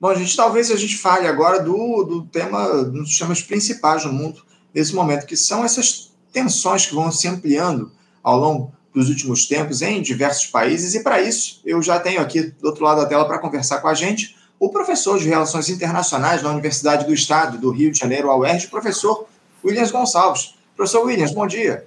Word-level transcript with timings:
Bom, 0.00 0.14
gente, 0.14 0.36
talvez 0.36 0.70
a 0.70 0.76
gente 0.76 0.96
fale 0.98 1.26
agora 1.26 1.62
do, 1.62 2.04
do 2.04 2.22
tema, 2.26 2.84
dos 2.84 3.18
temas 3.18 3.40
principais 3.40 4.04
no 4.04 4.12
mundo 4.12 4.42
nesse 4.74 4.94
momento, 4.94 5.26
que 5.26 5.36
são 5.36 5.64
essas 5.64 6.12
tensões 6.32 6.84
que 6.84 6.94
vão 6.94 7.10
se 7.10 7.26
ampliando 7.26 7.90
ao 8.22 8.38
longo 8.38 8.72
dos 8.92 9.08
últimos 9.08 9.46
tempos 9.46 9.80
em 9.80 10.02
diversos 10.02 10.46
países. 10.46 10.94
E 10.94 11.02
para 11.02 11.22
isso, 11.22 11.60
eu 11.64 11.80
já 11.82 11.98
tenho 11.98 12.20
aqui 12.20 12.42
do 12.42 12.66
outro 12.66 12.84
lado 12.84 13.00
da 13.00 13.06
tela 13.06 13.26
para 13.26 13.38
conversar 13.38 13.80
com 13.80 13.88
a 13.88 13.94
gente 13.94 14.36
o 14.58 14.70
professor 14.70 15.18
de 15.18 15.28
Relações 15.28 15.68
Internacionais 15.68 16.42
da 16.42 16.50
Universidade 16.50 17.06
do 17.06 17.12
Estado 17.12 17.58
do 17.58 17.70
Rio 17.70 17.90
de 17.90 17.98
Janeiro, 17.98 18.30
a 18.30 18.36
UERJ, 18.36 18.68
professor 18.68 19.26
Williams 19.64 19.90
Gonçalves. 19.90 20.54
Professor 20.74 21.04
Williams, 21.06 21.32
bom 21.32 21.46
dia. 21.46 21.86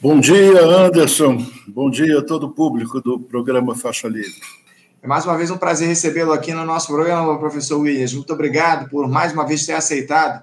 Bom 0.00 0.20
dia, 0.20 0.64
Anderson. 0.64 1.44
Bom 1.66 1.90
dia 1.90 2.18
a 2.18 2.22
todo 2.22 2.46
o 2.46 2.50
público 2.50 3.00
do 3.00 3.18
programa 3.18 3.74
Faixa 3.74 4.08
Livre. 4.08 4.34
É 5.06 5.08
mais 5.08 5.24
uma 5.24 5.36
vez 5.36 5.52
um 5.52 5.56
prazer 5.56 5.86
recebê-lo 5.86 6.32
aqui 6.32 6.52
no 6.52 6.64
nosso 6.64 6.88
programa, 6.88 7.38
professor 7.38 7.78
Williams. 7.78 8.12
Muito 8.12 8.32
obrigado 8.32 8.90
por 8.90 9.08
mais 9.08 9.32
uma 9.32 9.46
vez 9.46 9.64
ter 9.64 9.74
aceitado 9.74 10.42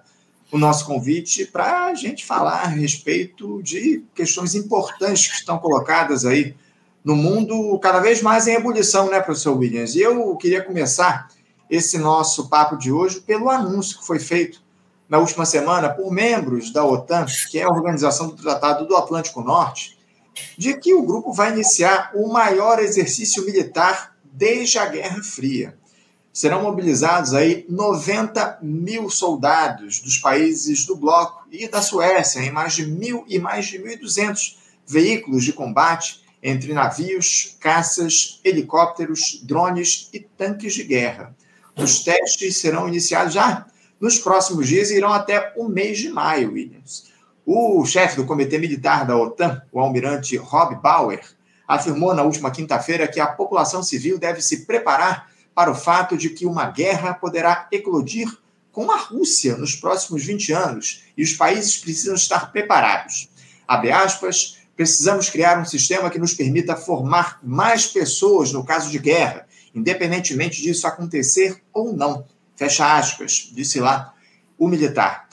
o 0.53 0.57
nosso 0.57 0.85
convite 0.85 1.45
para 1.45 1.87
a 1.87 1.93
gente 1.93 2.25
falar 2.25 2.61
a 2.61 2.67
respeito 2.67 3.61
de 3.61 4.05
questões 4.15 4.55
importantes 4.55 5.27
que 5.27 5.35
estão 5.35 5.57
colocadas 5.57 6.25
aí 6.25 6.55
no 7.03 7.13
mundo 7.13 7.77
cada 7.79 7.99
vez 7.99 8.21
mais 8.21 8.47
em 8.47 8.53
ebulição, 8.53 9.09
né, 9.09 9.19
professor 9.19 9.57
Williams? 9.57 9.95
E 9.95 9.99
eu 9.99 10.33
queria 10.37 10.63
começar 10.63 11.27
esse 11.69 11.97
nosso 11.97 12.47
papo 12.47 12.77
de 12.77 12.89
hoje 12.89 13.19
pelo 13.19 13.49
anúncio 13.49 13.99
que 13.99 14.07
foi 14.07 14.17
feito 14.17 14.63
na 15.09 15.17
última 15.17 15.45
semana 15.45 15.89
por 15.89 16.09
membros 16.09 16.71
da 16.71 16.85
OTAN, 16.85 17.25
que 17.51 17.59
é 17.59 17.63
a 17.63 17.69
Organização 17.69 18.29
do 18.29 18.41
Tratado 18.41 18.87
do 18.87 18.95
Atlântico 18.95 19.41
Norte, 19.41 19.97
de 20.57 20.73
que 20.77 20.93
o 20.93 21.03
grupo 21.03 21.33
vai 21.33 21.51
iniciar 21.51 22.11
o 22.15 22.31
maior 22.31 22.79
exercício 22.79 23.43
militar 23.45 24.12
desde 24.33 24.79
a 24.79 24.87
Guerra 24.87 25.21
Fria 25.21 25.77
serão 26.33 26.63
mobilizados 26.63 27.35
aí 27.35 27.63
90 27.69 28.59
mil 28.63 29.07
soldados 29.07 29.99
dos 29.99 30.17
países 30.17 30.85
do 30.87 30.95
bloco 30.95 31.45
e 31.51 31.67
da 31.67 31.81
Suécia, 31.81 32.39
em 32.39 32.51
mais 32.51 32.73
de 32.73 32.87
mil 32.87 33.23
e 33.27 33.37
mais 33.37 33.67
de 33.67 33.77
1.200 33.77 34.55
veículos 34.87 35.43
de 35.45 35.53
combate 35.53 36.23
entre 36.41 36.73
navios, 36.73 37.55
caças, 37.59 38.41
helicópteros, 38.43 39.39
drones 39.43 40.09
e 40.11 40.19
tanques 40.19 40.73
de 40.73 40.83
guerra. 40.83 41.35
Os 41.77 42.03
testes 42.03 42.57
serão 42.57 42.87
iniciados 42.87 43.33
já 43.33 43.67
nos 43.99 44.17
próximos 44.17 44.67
dias 44.67 44.89
e 44.89 44.97
irão 44.97 45.13
até 45.13 45.53
o 45.55 45.69
mês 45.69 45.99
de 45.99 46.09
maio, 46.09 46.51
Williams. 46.51 47.11
O 47.45 47.85
chefe 47.85 48.15
do 48.15 48.25
Comitê 48.25 48.57
Militar 48.57 49.05
da 49.05 49.15
OTAN, 49.15 49.61
o 49.71 49.79
almirante 49.79 50.35
Rob 50.35 50.75
Bauer, 50.81 51.23
afirmou 51.73 52.13
na 52.13 52.23
última 52.23 52.51
quinta-feira 52.51 53.07
que 53.07 53.19
a 53.19 53.27
população 53.27 53.81
civil 53.81 54.17
deve 54.17 54.41
se 54.41 54.65
preparar 54.65 55.29
para 55.53 55.71
o 55.71 55.75
fato 55.75 56.17
de 56.17 56.29
que 56.29 56.45
uma 56.45 56.69
guerra 56.69 57.13
poderá 57.13 57.67
eclodir 57.71 58.27
com 58.71 58.91
a 58.91 58.97
Rússia 58.97 59.55
nos 59.55 59.75
próximos 59.75 60.25
20 60.25 60.51
anos 60.51 61.03
e 61.15 61.23
os 61.23 61.33
países 61.33 61.77
precisam 61.77 62.15
estar 62.15 62.51
preparados. 62.51 63.29
Abre 63.67 63.91
aspas, 63.91 64.57
precisamos 64.75 65.29
criar 65.29 65.59
um 65.59 65.65
sistema 65.65 66.09
que 66.09 66.17
nos 66.17 66.33
permita 66.33 66.75
formar 66.75 67.39
mais 67.43 67.85
pessoas 67.85 68.51
no 68.51 68.63
caso 68.63 68.89
de 68.89 68.97
guerra, 68.97 69.47
independentemente 69.75 70.61
disso 70.61 70.87
acontecer 70.87 71.61
ou 71.71 71.93
não. 71.93 72.25
Fecha 72.55 72.97
aspas, 72.97 73.49
disse 73.53 73.79
lá 73.79 74.13
o 74.57 74.67
militar. 74.67 75.27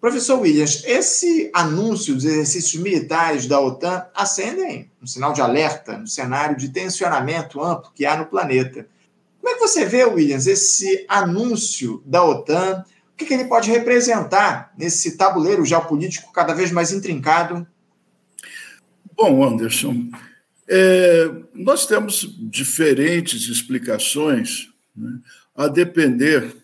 Professor 0.00 0.40
Williams, 0.40 0.82
esse 0.86 1.50
anúncio 1.52 2.14
dos 2.14 2.24
exercícios 2.24 2.82
militares 2.82 3.46
da 3.46 3.60
OTAN 3.60 4.06
acendem 4.14 4.90
um 5.00 5.06
sinal 5.06 5.34
de 5.34 5.42
alerta 5.42 5.98
no 5.98 6.06
cenário 6.06 6.56
de 6.56 6.70
tensionamento 6.70 7.62
amplo 7.62 7.92
que 7.94 8.06
há 8.06 8.16
no 8.16 8.24
planeta. 8.24 8.88
Como 9.38 9.54
é 9.54 9.58
que 9.58 9.60
você 9.60 9.84
vê, 9.84 10.04
Williams, 10.04 10.46
esse 10.46 11.04
anúncio 11.06 12.02
da 12.06 12.24
OTAN? 12.24 12.82
O 13.12 13.16
que, 13.16 13.26
que 13.26 13.34
ele 13.34 13.44
pode 13.44 13.70
representar 13.70 14.72
nesse 14.78 15.18
tabuleiro 15.18 15.66
geopolítico 15.66 16.32
cada 16.32 16.54
vez 16.54 16.72
mais 16.72 16.92
intrincado? 16.92 17.66
Bom, 19.14 19.44
Anderson, 19.44 20.08
é, 20.66 21.30
nós 21.52 21.84
temos 21.84 22.26
diferentes 22.38 23.50
explicações 23.50 24.70
né, 24.96 25.18
a 25.54 25.68
depender 25.68 26.56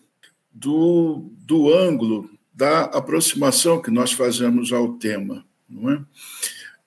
do, 0.51 1.29
do 1.45 1.71
ângulo 1.71 2.27
da 2.57 2.85
aproximação 2.85 3.79
que 3.79 3.91
nós 3.91 4.11
fazemos 4.11 4.73
ao 4.73 4.93
tema. 4.93 5.45
Não 5.69 5.91
é? 5.91 6.01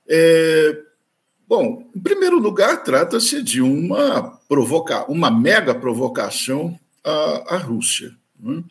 É, 0.08 0.82
Bom, 1.50 1.90
em 1.96 1.98
primeiro 1.98 2.38
lugar, 2.38 2.84
trata-se 2.84 3.42
de 3.42 3.60
uma 3.60 4.38
provoca 4.48 5.04
uma 5.10 5.32
mega 5.32 5.74
provocação 5.74 6.78
à, 7.02 7.56
à 7.56 7.56
Rússia. 7.56 8.14
Né? 8.38 8.62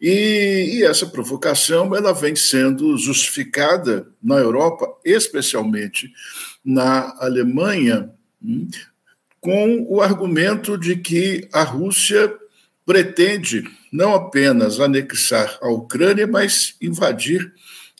E, 0.00 0.78
e, 0.78 0.82
essa 0.82 1.06
provocação 1.06 1.94
ela 1.94 2.12
vem 2.12 2.34
sendo 2.34 2.98
justificada 2.98 4.08
na 4.20 4.38
Europa, 4.38 4.92
especialmente 5.04 6.12
na 6.64 7.14
Alemanha, 7.20 8.10
né? 8.42 8.66
com 9.40 9.86
o 9.88 10.00
argumento 10.00 10.76
de 10.76 10.96
que 10.96 11.48
a 11.52 11.62
Rússia 11.62 12.36
pretende 12.84 13.62
não 13.90 14.14
apenas 14.14 14.78
anexar 14.78 15.58
a 15.60 15.68
Ucrânia, 15.68 16.26
mas 16.26 16.76
invadir 16.80 17.52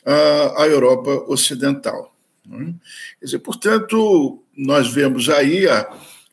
a, 0.05 0.67
Europa 0.67 1.25
Ocidental. 1.28 2.15
Né? 2.47 2.75
Quer 3.19 3.25
dizer, 3.25 3.39
portanto, 3.41 4.43
nós 4.56 4.93
vemos 4.93 5.29
aí 5.29 5.69
a, 5.69 5.89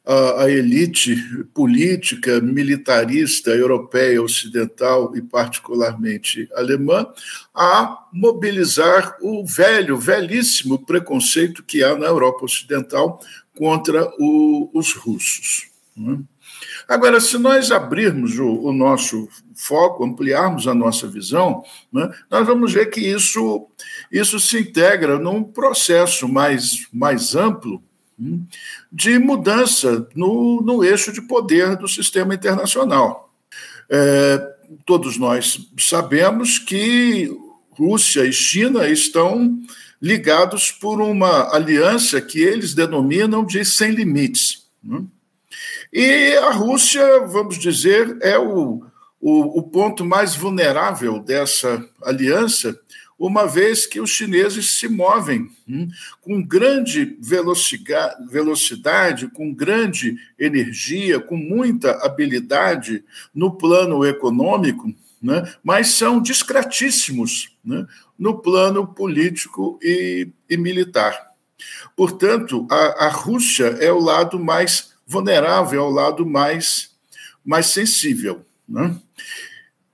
a, 0.06 0.44
a, 0.44 0.52
elite 0.52 1.16
política, 1.54 2.40
militarista 2.40 3.52
europeia, 3.52 4.22
ocidental 4.22 5.16
e 5.16 5.22
particularmente 5.22 6.48
alemã 6.56 7.08
a 7.54 8.06
mobilizar 8.14 9.18
o 9.22 9.46
velho, 9.46 9.98
velhíssimo 9.98 10.86
preconceito 10.86 11.64
que 11.64 11.84
há 11.84 11.96
na 11.96 12.08
Europa 12.08 12.46
Ocidental 12.46 13.20
contra 13.56 14.08
o, 14.20 14.70
os 14.74 14.94
russos. 14.94 15.68
Né? 15.96 16.20
Agora, 16.88 17.20
se 17.20 17.38
nós 17.38 17.72
abrirmos 17.72 18.40
o, 18.40 18.48
o 18.48 18.72
nosso 18.72 19.28
foco, 19.54 20.06
ampliarmos 20.06 20.68
a 20.68 20.74
nossa 20.74 21.08
visão, 21.08 21.64
né, 21.92 22.10
nós 22.32 22.48
vamos 22.48 22.72
ver 22.72 22.86
que 22.88 23.02
isso, 23.02 23.68
isso 24.12 24.40
se 24.40 24.60
integra 24.60 25.20
num 25.20 25.44
processo 25.44 26.28
mais, 26.28 26.88
mais 26.94 27.36
amplo 27.36 27.84
hum, 28.18 28.46
de 28.92 29.20
mudança 29.20 30.08
no, 30.16 30.62
no 30.62 30.84
eixo 30.84 31.12
de 31.12 31.22
poder 31.22 31.76
do 31.76 31.88
sistema 31.88 32.34
internacional. 32.34 33.34
É, 33.90 34.56
todos 34.86 35.18
nós 35.18 35.70
sabemos 35.78 36.58
que 36.58 37.30
Rússia 37.72 38.26
e 38.26 38.34
China 38.34 38.88
estão 38.88 39.60
ligados 40.02 40.72
por 40.72 41.02
uma 41.02 41.54
aliança 41.54 42.22
que 42.22 42.40
eles 42.40 42.74
denominam 42.74 43.46
de 43.46 43.64
sem 43.66 43.92
limites. 43.92 44.68
Né? 44.84 45.04
E 45.92 46.36
a 46.38 46.52
Rússia, 46.52 47.22
vamos 47.22 47.58
dizer, 47.58 48.18
é 48.22 48.38
o, 48.38 48.84
o, 49.20 49.60
o 49.60 49.64
ponto 49.64 50.06
mais 50.06 50.36
vulnerável 50.36 51.20
dessa 51.20 51.84
aliança, 52.04 52.80
uma 53.18 53.48
vez 53.48 53.88
que 53.88 54.00
os 54.00 54.12
chineses 54.12 54.78
se 54.78 54.88
movem 54.88 55.50
hum, 55.68 55.88
com 56.22 56.40
grande 56.42 57.18
velocidade, 57.20 59.28
com 59.30 59.52
grande 59.52 60.16
energia, 60.38 61.20
com 61.20 61.36
muita 61.36 61.94
habilidade 62.06 63.04
no 63.34 63.52
plano 63.52 64.06
econômico, 64.06 64.94
né, 65.20 65.52
mas 65.64 65.88
são 65.88 66.22
discretíssimos 66.22 67.58
né, 67.66 67.88
no 68.20 68.40
plano 68.40 68.86
político 68.86 69.80
e, 69.82 70.28
e 70.48 70.56
militar. 70.56 71.28
Portanto, 71.96 72.68
a, 72.70 73.06
a 73.06 73.10
Rússia 73.10 73.78
é 73.80 73.92
o 73.92 74.00
lado 74.00 74.40
mais 74.40 74.94
vulnerável 75.08 75.82
ao 75.84 75.90
lado 75.90 76.26
mais, 76.26 76.92
mais 77.44 77.68
sensível. 77.68 78.46
Né? 78.68 78.96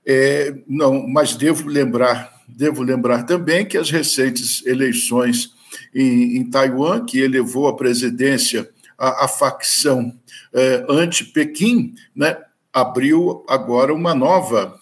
É, 0.04 0.54
não, 0.66 1.06
mas 1.06 1.36
devo 1.36 1.68
lembrar, 1.68 2.42
devo 2.48 2.82
lembrar 2.82 3.22
também 3.22 3.64
que 3.64 3.78
as 3.78 3.90
recentes 3.90 4.66
eleições 4.66 5.54
em, 5.94 6.36
em 6.38 6.50
Taiwan, 6.50 7.04
que 7.04 7.20
elevou 7.20 7.68
a 7.68 7.76
presidência 7.76 8.68
à, 8.98 9.28
facção 9.28 10.14
é, 10.52 10.84
anti-Pequim, 10.88 11.94
né, 12.14 12.36
abriu 12.72 13.44
agora 13.48 13.94
uma 13.94 14.14
nova 14.14 14.80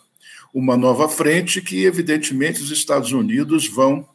uma 0.54 0.76
nova 0.76 1.08
frente 1.08 1.62
que 1.62 1.84
evidentemente 1.84 2.60
os 2.60 2.70
Estados 2.70 3.10
Unidos 3.12 3.66
vão 3.66 4.06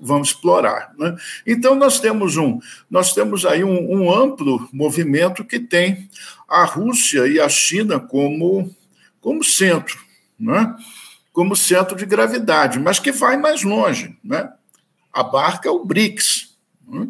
vão 0.00 0.22
explorar. 0.22 0.92
Né? 0.98 1.14
Então 1.46 1.74
nós 1.74 2.00
temos 2.00 2.36
um, 2.36 2.58
nós 2.90 3.12
temos 3.12 3.44
aí 3.44 3.62
um, 3.62 4.02
um, 4.02 4.12
amplo 4.12 4.68
movimento 4.72 5.44
que 5.44 5.60
tem 5.60 6.08
a 6.48 6.64
Rússia 6.64 7.26
e 7.26 7.38
a 7.38 7.48
China 7.48 8.00
como, 8.00 8.74
como 9.20 9.44
centro, 9.44 9.98
né? 10.38 10.74
como 11.32 11.54
centro 11.54 11.96
de 11.96 12.06
gravidade, 12.06 12.78
mas 12.78 12.98
que 12.98 13.12
vai 13.12 13.36
mais 13.36 13.62
longe, 13.62 14.16
né? 14.24 14.50
abarca 15.12 15.70
o 15.70 15.84
BRICS. 15.84 16.56
Né? 16.88 17.08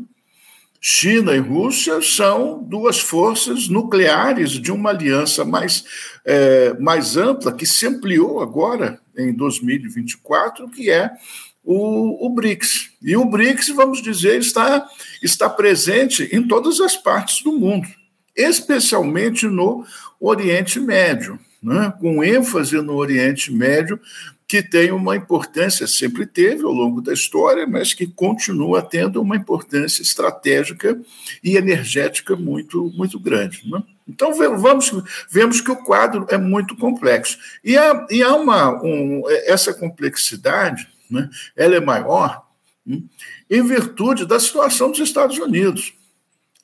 China 0.82 1.36
e 1.36 1.38
Rússia 1.38 2.00
são 2.00 2.62
duas 2.62 2.98
forças 2.98 3.68
nucleares 3.68 4.52
de 4.52 4.72
uma 4.72 4.90
aliança 4.90 5.44
mais, 5.44 5.84
é, 6.24 6.72
mais 6.78 7.18
ampla, 7.18 7.52
que 7.52 7.66
se 7.66 7.86
ampliou 7.86 8.40
agora 8.40 8.98
em 9.14 9.30
2024, 9.34 10.70
que 10.70 10.90
é 10.90 11.10
o, 11.64 12.26
o, 12.26 12.30
BRICS. 12.30 12.90
E 13.02 13.16
o 13.16 13.24
BRICS, 13.24 13.68
vamos 13.68 14.02
dizer, 14.02 14.38
está, 14.38 14.86
está 15.22 15.48
presente 15.48 16.28
em 16.32 16.46
todas 16.46 16.80
as 16.80 16.96
partes 16.96 17.42
do 17.42 17.52
mundo, 17.52 17.86
especialmente 18.36 19.46
no 19.46 19.84
Oriente 20.18 20.80
Médio, 20.80 21.38
né? 21.62 21.92
com 22.00 22.24
ênfase 22.24 22.76
no 22.80 22.94
Oriente 22.94 23.52
Médio, 23.52 24.00
que 24.50 24.64
tem 24.64 24.90
uma 24.90 25.14
importância, 25.14 25.86
sempre 25.86 26.26
teve 26.26 26.64
ao 26.64 26.72
longo 26.72 27.00
da 27.00 27.12
história, 27.12 27.68
mas 27.68 27.94
que 27.94 28.04
continua 28.04 28.82
tendo 28.82 29.22
uma 29.22 29.36
importância 29.36 30.02
estratégica 30.02 31.00
e 31.40 31.56
energética 31.56 32.34
muito, 32.34 32.92
muito 32.96 33.16
grande. 33.20 33.62
Né? 33.70 33.80
Então, 34.08 34.34
vamos, 34.34 34.90
vemos 35.30 35.60
que 35.60 35.70
o 35.70 35.76
quadro 35.76 36.26
é 36.28 36.36
muito 36.36 36.76
complexo. 36.76 37.38
E 37.62 37.78
há, 37.78 38.04
e 38.10 38.24
há 38.24 38.34
uma, 38.34 38.82
um, 38.82 39.22
essa 39.46 39.72
complexidade, 39.72 40.88
né, 41.10 41.28
ela 41.56 41.76
é 41.76 41.80
maior 41.80 42.46
hein, 42.86 43.08
em 43.48 43.66
virtude 43.66 44.24
da 44.24 44.38
situação 44.38 44.90
dos 44.90 45.00
Estados 45.00 45.38
Unidos. 45.38 45.92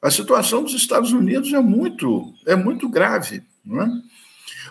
A 0.01 0.11
situação 0.11 0.63
dos 0.63 0.75
Estados 0.75 1.13
Unidos 1.13 1.53
é 1.53 1.61
muito, 1.61 2.33
é 2.47 2.55
muito 2.55 2.89
grave. 2.89 3.43
Não 3.65 3.83
é? 3.83 3.91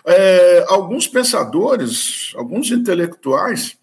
É, 0.06 0.64
alguns 0.68 1.08
pensadores, 1.08 2.32
alguns 2.36 2.70
intelectuais 2.70 3.76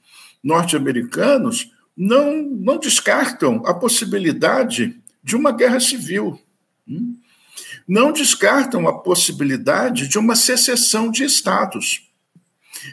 norte-americanos 0.44 1.72
não, 1.95 2.42
não 2.44 2.78
descartam 2.78 3.62
a 3.66 3.74
possibilidade 3.74 4.98
de 5.24 5.36
uma 5.36 5.51
guerra 5.51 5.80
civil. 5.80 6.40
Hum? 6.88 7.18
Não 7.88 8.12
descartam 8.12 8.88
a 8.88 9.00
possibilidade 9.00 10.07
de 10.07 10.18
uma 10.18 10.36
secessão 10.36 11.12
de 11.12 11.24
estados. 11.24 12.10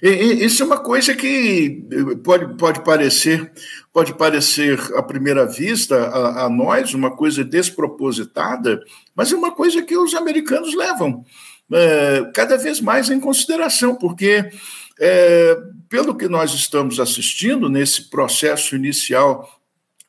E, 0.03 0.09
e, 0.09 0.45
isso 0.45 0.63
é 0.63 0.67
uma 0.67 0.79
coisa 0.79 1.15
que 1.15 1.85
pode, 2.25 2.57
pode 2.57 2.85
parecer 2.85 3.53
pode 3.93 4.15
parecer 4.15 4.79
à 4.95 5.03
primeira 5.03 5.45
vista 5.47 5.97
a, 5.97 6.45
a, 6.45 6.49
nós 6.49 6.95
uma 6.95 7.11
coisa 7.11 7.43
despropositada, 7.43 8.81
mas 9.17 9.33
é 9.33 9.37
uma 9.37 9.51
coisa 9.51 9.83
que 9.83 9.97
os 9.97 10.15
americanos 10.15 10.75
levam 10.75 11.25
é, 11.73 12.31
cada 12.35 12.57
vez 12.57 12.81
mais 12.81 13.11
em 13.11 13.21
consideração, 13.21 13.95
porque, 13.95 14.51
é, 14.99 15.57
pelo 15.89 16.17
que 16.17 16.29
nós 16.29 16.53
estamos 16.53 16.99
assistindo 16.99 17.69
nesse 17.69 18.11
processo 18.11 18.75
inicial 18.75 19.49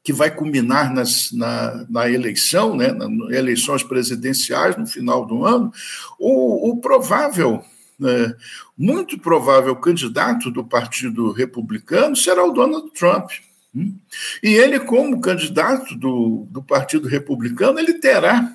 que 0.04 0.12
vai 0.12 0.32
culminar 0.32 0.92
nas, 0.92 1.32
na, 1.32 1.86
na, 1.88 2.10
eleição, 2.10 2.76
né, 2.76 2.92
nas 2.92 3.32
eleições 3.32 3.84
presidenciais 3.84 4.76
no 4.76 4.88
final 4.88 5.26
do 5.26 5.46
ano, 5.46 5.72
o, 6.20 6.72
o 6.72 6.82
provável, 6.82 7.64
é, 8.04 8.36
muito 8.78 9.20
provável 9.20 9.76
candidato 9.76 10.50
do 10.50 10.64
Partido 10.64 11.32
Republicano 11.32 12.16
será 12.16 12.44
o 12.46 12.52
Donald 12.52 12.92
Trump. 12.92 13.30
Hum? 13.76 13.96
E 14.44 14.50
ele, 14.50 14.80
como 14.80 15.22
candidato 15.22 15.96
do, 15.96 16.46
do 16.50 16.62
Partido 16.62 17.08
Republicano, 17.08 17.80
ele 17.80 17.94
terá 17.94 18.52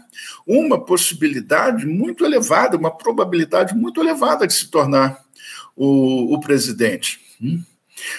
uma 0.46 0.78
possibilidade 0.84 1.86
muito 1.86 2.24
elevada, 2.24 2.76
uma 2.76 2.90
probabilidade 2.90 3.74
muito 3.74 4.00
elevada 4.00 4.46
de 4.46 4.52
se 4.52 4.70
tornar 4.70 5.18
o, 5.74 6.34
o 6.34 6.40
presidente. 6.40 7.20
Hum? 7.40 7.62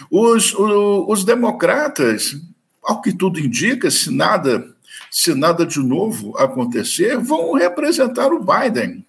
Os, 0.10 0.54
o, 0.56 1.06
os 1.12 1.24
democratas, 1.24 2.36
ao 2.84 3.02
que 3.02 3.14
tudo 3.14 3.40
indica, 3.40 3.92
se 3.92 4.12
nada, 4.12 4.76
se 5.12 5.36
nada 5.36 5.66
de 5.66 5.80
novo 5.80 6.36
acontecer, 6.38 7.18
vão 7.18 7.54
representar 7.54 8.34
o 8.34 8.44
Biden. 8.44 9.06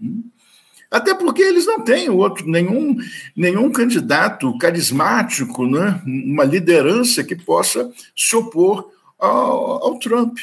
Hum? 0.00 0.24
Até 0.92 1.14
porque 1.14 1.40
eles 1.40 1.64
não 1.64 1.80
têm 1.80 2.10
outro, 2.10 2.46
nenhum, 2.46 2.96
nenhum 3.34 3.72
candidato 3.72 4.56
carismático, 4.58 5.66
né? 5.66 6.02
uma 6.04 6.44
liderança 6.44 7.24
que 7.24 7.34
possa 7.34 7.90
se 8.14 8.36
opor 8.36 8.90
ao, 9.18 9.84
ao 9.84 9.98
Trump. 9.98 10.36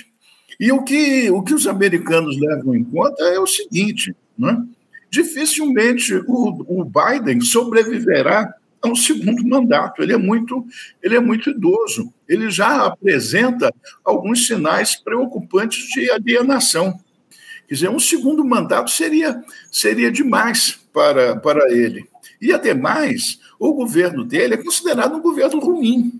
E 0.59 0.71
o 0.71 0.83
que, 0.83 1.29
o 1.29 1.43
que 1.43 1.53
os 1.53 1.67
americanos 1.67 2.35
levam 2.39 2.75
em 2.75 2.83
conta 2.83 3.23
é 3.25 3.39
o 3.39 3.45
seguinte: 3.45 4.15
né? 4.35 4.65
dificilmente 5.11 6.15
o, 6.15 6.81
o 6.81 6.83
Biden 6.83 7.41
sobreviverá 7.41 8.51
a 8.81 8.87
um 8.87 8.95
segundo 8.95 9.47
mandato. 9.47 10.01
Ele 10.01 10.13
é 10.13 10.17
muito, 10.17 10.65
ele 11.03 11.15
é 11.15 11.19
muito 11.19 11.51
idoso. 11.51 12.11
Ele 12.27 12.49
já 12.49 12.85
apresenta 12.85 13.71
alguns 14.03 14.47
sinais 14.47 14.95
preocupantes 14.95 15.87
de 15.89 16.09
alienação. 16.09 16.99
Quer 17.69 17.75
dizer, 17.75 17.89
um 17.91 17.99
segundo 17.99 18.43
mandato 18.43 18.89
seria, 18.89 19.43
seria 19.71 20.11
demais 20.11 20.79
para, 20.91 21.35
para 21.35 21.71
ele. 21.71 22.09
E, 22.41 22.51
ademais, 22.51 23.39
o 23.59 23.71
governo 23.73 24.25
dele 24.25 24.55
é 24.55 24.57
considerado 24.57 25.15
um 25.15 25.21
governo 25.21 25.59
ruim. 25.59 26.19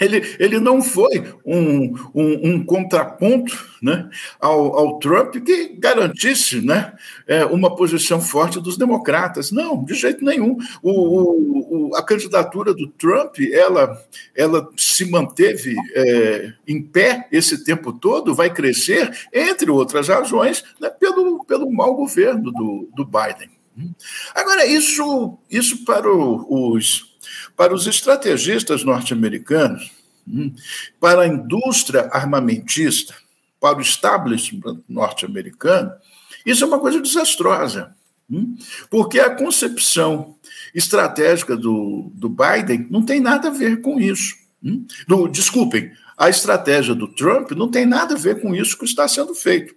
Ele, 0.00 0.36
ele 0.38 0.60
não 0.60 0.82
foi 0.82 1.24
um, 1.44 1.94
um, 2.14 2.50
um 2.50 2.64
contraponto 2.64 3.54
né, 3.82 4.08
ao, 4.40 4.76
ao, 4.76 4.98
Trump 4.98 5.36
que 5.36 5.68
garantisse 5.78 6.60
né, 6.60 6.92
é, 7.26 7.44
uma 7.44 7.74
posição 7.74 8.20
forte 8.20 8.60
dos 8.60 8.76
democratas. 8.76 9.50
Não, 9.50 9.84
de 9.84 9.94
jeito 9.94 10.24
nenhum. 10.24 10.58
O, 10.82 11.88
o, 11.90 11.96
a 11.96 12.02
candidatura 12.02 12.74
do 12.74 12.88
Trump 12.88 13.36
ela, 13.52 14.00
ela 14.34 14.68
se 14.76 15.04
manteve 15.10 15.74
é, 15.94 16.52
em 16.66 16.82
pé 16.82 17.28
esse 17.30 17.64
tempo 17.64 17.92
todo, 17.92 18.34
vai 18.34 18.52
crescer, 18.52 19.10
entre 19.32 19.70
outras 19.70 20.08
razões, 20.08 20.64
né, 20.80 20.90
pelo, 20.90 21.44
pelo 21.44 21.70
mau 21.70 21.94
governo 21.94 22.50
do, 22.52 22.88
do 22.94 23.04
Biden. 23.04 23.56
Agora, 24.34 24.64
isso, 24.64 25.38
isso 25.50 25.84
para 25.84 26.10
os 26.10 27.15
para 27.56 27.74
os 27.74 27.86
estrategistas 27.86 28.84
norte-americanos, 28.84 29.90
hum, 30.28 30.54
para 31.00 31.22
a 31.22 31.26
indústria 31.26 32.08
armamentista, 32.12 33.14
para 33.58 33.78
o 33.78 33.80
establishment 33.80 34.82
norte-americano, 34.88 35.92
isso 36.44 36.62
é 36.62 36.66
uma 36.66 36.78
coisa 36.78 37.00
desastrosa, 37.00 37.96
hum, 38.30 38.56
porque 38.90 39.18
a 39.18 39.34
concepção 39.34 40.36
estratégica 40.74 41.56
do, 41.56 42.10
do 42.14 42.28
Biden 42.28 42.86
não 42.90 43.02
tem 43.02 43.20
nada 43.20 43.48
a 43.48 43.52
ver 43.52 43.80
com 43.80 43.98
isso. 43.98 44.34
Hum. 44.62 44.84
Do, 45.08 45.26
desculpem, 45.26 45.92
a 46.16 46.28
estratégia 46.28 46.94
do 46.94 47.08
Trump 47.08 47.52
não 47.52 47.70
tem 47.70 47.86
nada 47.86 48.14
a 48.14 48.18
ver 48.18 48.40
com 48.40 48.54
isso 48.54 48.78
que 48.78 48.84
está 48.84 49.08
sendo 49.08 49.34
feito. 49.34 49.74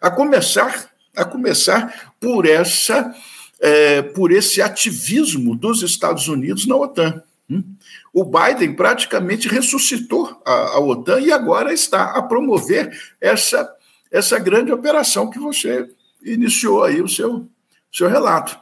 A 0.00 0.10
começar, 0.10 0.90
a 1.16 1.24
começar 1.24 2.12
por 2.20 2.46
essa 2.46 3.14
é, 3.64 4.02
por 4.02 4.30
esse 4.30 4.60
ativismo 4.60 5.56
dos 5.56 5.80
Estados 5.80 6.28
Unidos 6.28 6.66
na 6.66 6.76
OTAN. 6.76 7.22
Hum? 7.48 7.64
O 8.12 8.22
Biden 8.22 8.74
praticamente 8.74 9.48
ressuscitou 9.48 10.38
a, 10.44 10.52
a, 10.52 10.80
OTAN 10.80 11.18
e 11.20 11.32
agora 11.32 11.72
está 11.72 12.10
a 12.10 12.20
promover 12.20 12.94
essa, 13.18 13.74
essa 14.12 14.38
grande 14.38 14.70
operação 14.70 15.30
que 15.30 15.38
você 15.38 15.88
iniciou 16.22 16.84
aí 16.84 17.00
o 17.00 17.08
seu, 17.08 17.48
seu 17.90 18.06
relato. 18.06 18.54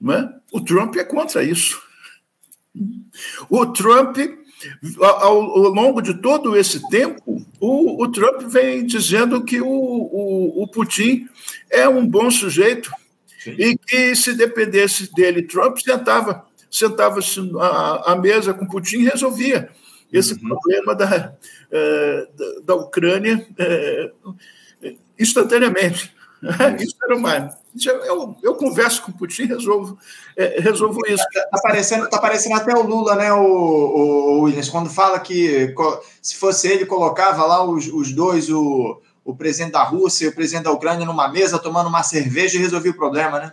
Né? 0.00 0.32
O 0.50 0.58
Trump 0.58 0.96
é 0.96 1.04
contra 1.04 1.44
isso. 1.44 1.82
O 3.50 3.66
Trump, 3.66 4.16
ao, 5.00 5.42
ao 5.42 5.68
longo 5.68 6.00
de 6.00 6.14
todo 6.14 6.56
esse 6.56 6.88
tempo, 6.88 7.46
o, 7.60 8.02
o 8.02 8.10
Trump 8.10 8.40
vem 8.44 8.86
dizendo 8.86 9.44
que 9.44 9.60
o, 9.60 9.68
o, 9.68 10.62
o 10.62 10.66
Putin 10.66 11.28
é 11.70 11.86
um 11.86 12.06
bom 12.06 12.30
sujeito 12.30 12.90
e 13.50 13.76
que 13.76 14.14
se 14.16 14.34
dependesse 14.34 15.12
dele, 15.14 15.42
Trump 15.42 15.78
sentava 15.78 16.44
sentava-se 16.74 17.38
à, 18.04 18.16
mesa 18.16 18.52
com 18.52 18.66
Putin 18.66 18.96
e 18.98 19.08
resolvia 19.08 19.70
esse 20.12 20.34
uhum. 20.34 20.40
problema 20.48 20.94
da, 20.94 21.34
é, 21.70 22.28
da, 22.36 22.60
da, 22.64 22.74
Ucrânia 22.74 23.46
é, 23.56 24.10
instantaneamente. 25.18 26.12
Isso 26.80 26.96
era 27.02 27.16
uma. 27.16 27.56
Eu, 28.06 28.36
eu 28.42 28.54
converso 28.54 29.02
com 29.02 29.12
o 29.12 29.14
Putin 29.14 29.44
resolvo, 29.44 29.98
é, 30.36 30.60
resolvo 30.60 31.00
isso. 31.08 31.24
Está 31.34 31.60
parecendo, 31.60 32.08
tá 32.08 32.18
parecendo 32.20 32.54
até 32.54 32.72
o 32.72 32.86
Lula, 32.86 33.16
né, 33.16 33.32
o, 33.32 33.40
o, 33.40 34.40
Williams, 34.42 34.68
quando 34.68 34.88
fala 34.88 35.18
que 35.18 35.74
se 36.22 36.36
fosse 36.36 36.68
ele, 36.68 36.86
colocava 36.86 37.44
lá 37.44 37.64
os, 37.64 37.88
os 37.88 38.12
dois, 38.12 38.48
o, 38.48 39.00
o 39.24 39.34
presidente 39.34 39.72
da 39.72 39.82
Rússia 39.82 40.26
e 40.26 40.28
o 40.28 40.34
presidente 40.34 40.64
da 40.64 40.72
Ucrânia, 40.72 41.06
numa 41.06 41.28
mesa, 41.28 41.58
tomando 41.58 41.88
uma 41.88 42.02
cerveja 42.02 42.56
e 42.56 42.60
resolvia 42.60 42.90
o 42.90 42.96
problema, 42.96 43.40
né? 43.40 43.52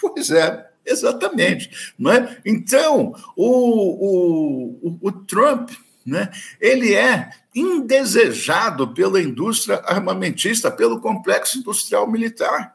Pois 0.00 0.30
é. 0.30 0.68
Exatamente. 0.84 1.92
Não 1.98 2.10
é? 2.10 2.38
Então, 2.46 3.14
o, 3.36 4.88
o, 4.88 4.98
o 5.02 5.12
Trump 5.12 5.70
né, 6.08 6.30
ele 6.58 6.94
é 6.94 7.28
indesejado 7.54 8.94
pela 8.94 9.20
indústria 9.20 9.82
armamentista, 9.84 10.70
pelo 10.70 11.00
complexo 11.00 11.58
industrial 11.58 12.10
militar. 12.10 12.74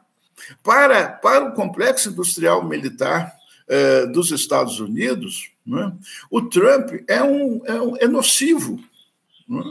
Para, 0.62 1.08
para 1.08 1.48
o 1.48 1.52
complexo 1.52 2.10
industrial 2.10 2.64
militar 2.64 3.34
eh, 3.68 4.06
dos 4.06 4.30
Estados 4.30 4.78
Unidos, 4.78 5.50
né, 5.66 5.92
o 6.30 6.42
Trump 6.42 6.90
é, 7.08 7.22
um, 7.22 7.62
é, 7.64 7.80
um, 7.80 7.96
é 7.96 8.06
nocivo. 8.06 8.78
Né? 9.48 9.62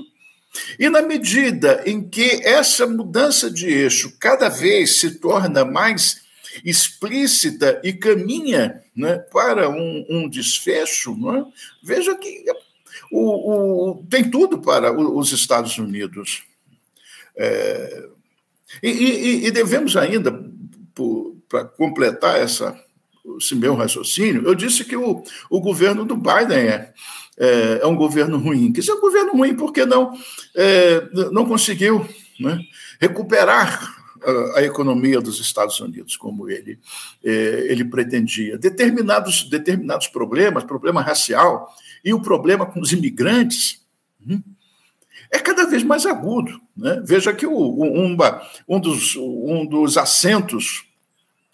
E 0.78 0.90
na 0.90 1.02
medida 1.02 1.84
em 1.86 2.08
que 2.08 2.42
essa 2.44 2.86
mudança 2.86 3.50
de 3.50 3.68
eixo 3.68 4.16
cada 4.20 4.50
vez 4.50 5.00
se 5.00 5.20
torna 5.20 5.66
mais 5.66 6.22
explícita 6.64 7.82
e 7.84 7.94
caminha 7.94 8.84
né, 8.96 9.18
para 9.18 9.70
um, 9.70 10.06
um 10.10 10.30
desfecho, 10.30 11.16
é? 11.36 11.46
veja 11.82 12.16
que 12.16 12.46
o, 13.12 13.92
o, 13.92 14.06
tem 14.10 14.30
tudo 14.30 14.60
para 14.60 14.92
os 14.92 15.32
Estados 15.32 15.78
Unidos. 15.78 16.44
É, 17.36 18.08
e, 18.82 18.90
e, 18.90 19.48
e, 19.48 19.52
devemos 19.52 19.98
ainda, 19.98 20.32
para 21.50 21.66
completar 21.66 22.40
essa, 22.40 22.80
esse 23.38 23.56
meu 23.56 23.76
raciocínio, 23.76 24.44
eu 24.46 24.56
disse 24.56 24.84
que 24.84 24.96
o, 24.96 25.24
o 25.50 25.62
governo 25.62 26.06
do 26.06 26.16
Biden 26.16 26.58
é, 26.58 26.94
é, 27.38 27.80
é 27.82 27.88
um 27.88 27.96
governo 27.96 28.38
ruim. 28.38 28.72
Que 28.72 28.88
é 28.90 28.94
um 28.94 29.02
governo 29.02 29.34
ruim 29.34 29.56
porque 29.56 29.86
não, 29.86 30.14
é, 30.56 31.10
não 31.32 31.46
conseguiu 31.46 32.08
né, 32.40 32.60
recuperar 33.00 34.04
a, 34.56 34.64
economia 34.64 35.20
dos 35.20 35.40
Estados 35.40 35.80
Unidos 35.80 36.16
como 36.16 36.50
ele, 36.50 36.80
é, 37.24 37.68
ele 37.70 37.86
pretendia. 37.86 38.58
Determinados, 38.58 39.50
determinados 39.50 40.08
problemas, 40.08 40.64
problema 40.64 41.02
racial 41.02 41.74
e 42.04 42.14
o 42.14 42.22
problema 42.22 42.66
com 42.66 42.80
os 42.80 42.92
imigrantes, 42.92 43.82
hum, 44.26 44.42
é 45.32 45.40
cada 45.40 45.66
vez 45.66 45.84
mais 45.84 46.06
agudo. 46.06 46.60
Né? 46.76 47.02
Veja 47.04 47.34
que 47.34 47.46
o, 47.46 47.58
um, 47.58 48.16
um, 48.68 48.80
dos, 48.80 49.16
um 49.16 49.66
dos 49.66 49.98
assentos 49.98 50.86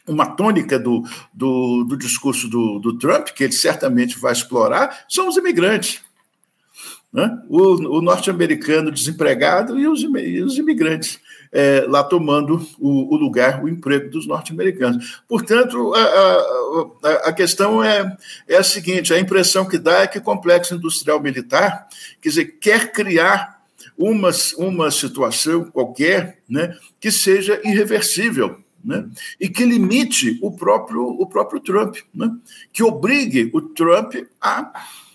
uma 0.09 0.25
tônica 0.25 0.79
do, 0.79 1.03
do, 1.33 1.83
do 1.83 1.97
discurso 1.97 2.47
do, 2.47 2.79
do, 2.79 2.97
Trump, 2.97 3.29
que 3.29 3.43
ele 3.43 3.53
certamente 3.53 4.19
vai 4.19 4.33
explorar, 4.33 5.05
são 5.07 5.27
os 5.27 5.37
imigrantes. 5.37 6.01
Né? 7.11 7.41
O, 7.47 7.97
o 7.97 8.01
norte-americano 8.01 8.91
desempregado 8.91 9.79
e 9.79 9.87
os, 9.87 10.01
e 10.01 10.41
os 10.41 10.57
imigrantes 10.57 11.19
é, 11.51 11.85
lá 11.87 12.03
tomando 12.03 12.65
o, 12.77 13.15
o, 13.15 13.17
lugar, 13.17 13.63
o 13.63 13.69
emprego 13.69 14.09
dos 14.09 14.27
norte-americanos. 14.27 15.21
Portanto, 15.27 15.93
a, 15.95 16.01
a, 16.01 17.11
a, 17.29 17.33
questão 17.33 17.83
é, 17.83 18.15
é 18.47 18.57
a 18.57 18.63
seguinte: 18.63 19.13
a 19.13 19.19
impressão 19.19 19.65
que 19.65 19.77
dá 19.77 20.01
é 20.01 20.07
que 20.07 20.19
o 20.19 20.23
complexo 20.23 20.75
industrial 20.75 21.19
militar, 21.19 21.87
quer 22.21 22.29
dizer, 22.29 22.45
quer 22.59 22.91
criar 22.91 23.59
uma, 23.97 24.29
uma 24.57 24.91
situação 24.91 25.65
qualquer 25.65 26.39
né, 26.47 26.75
que 26.99 27.11
seja 27.11 27.59
irreversível 27.63 28.63
né? 28.83 29.09
e 29.39 29.49
que 29.49 29.63
limite 29.65 30.39
o 30.41 30.51
próprio, 30.51 31.03
o 31.03 31.25
próprio 31.27 31.59
Trump, 31.59 31.97
né? 32.13 32.31
que 32.71 32.83
obrigue 32.83 33.49
o 33.53 33.61
Trump 33.61 34.15
a, 34.41 34.71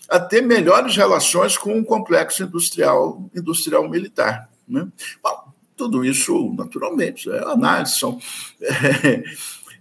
a 0.09 0.19
ter 0.19 0.41
melhores 0.41 0.95
relações 0.95 1.57
com 1.57 1.79
o 1.79 1.85
complexo 1.85 2.43
industrial, 2.43 3.29
industrial 3.35 3.89
militar. 3.89 4.49
Né? 4.67 4.87
Bom, 5.21 5.53
tudo 5.75 6.05
isso, 6.05 6.53
naturalmente, 6.57 7.29
é 7.29 7.39
análise, 7.43 7.99
são 7.99 8.19
é, 8.61 9.23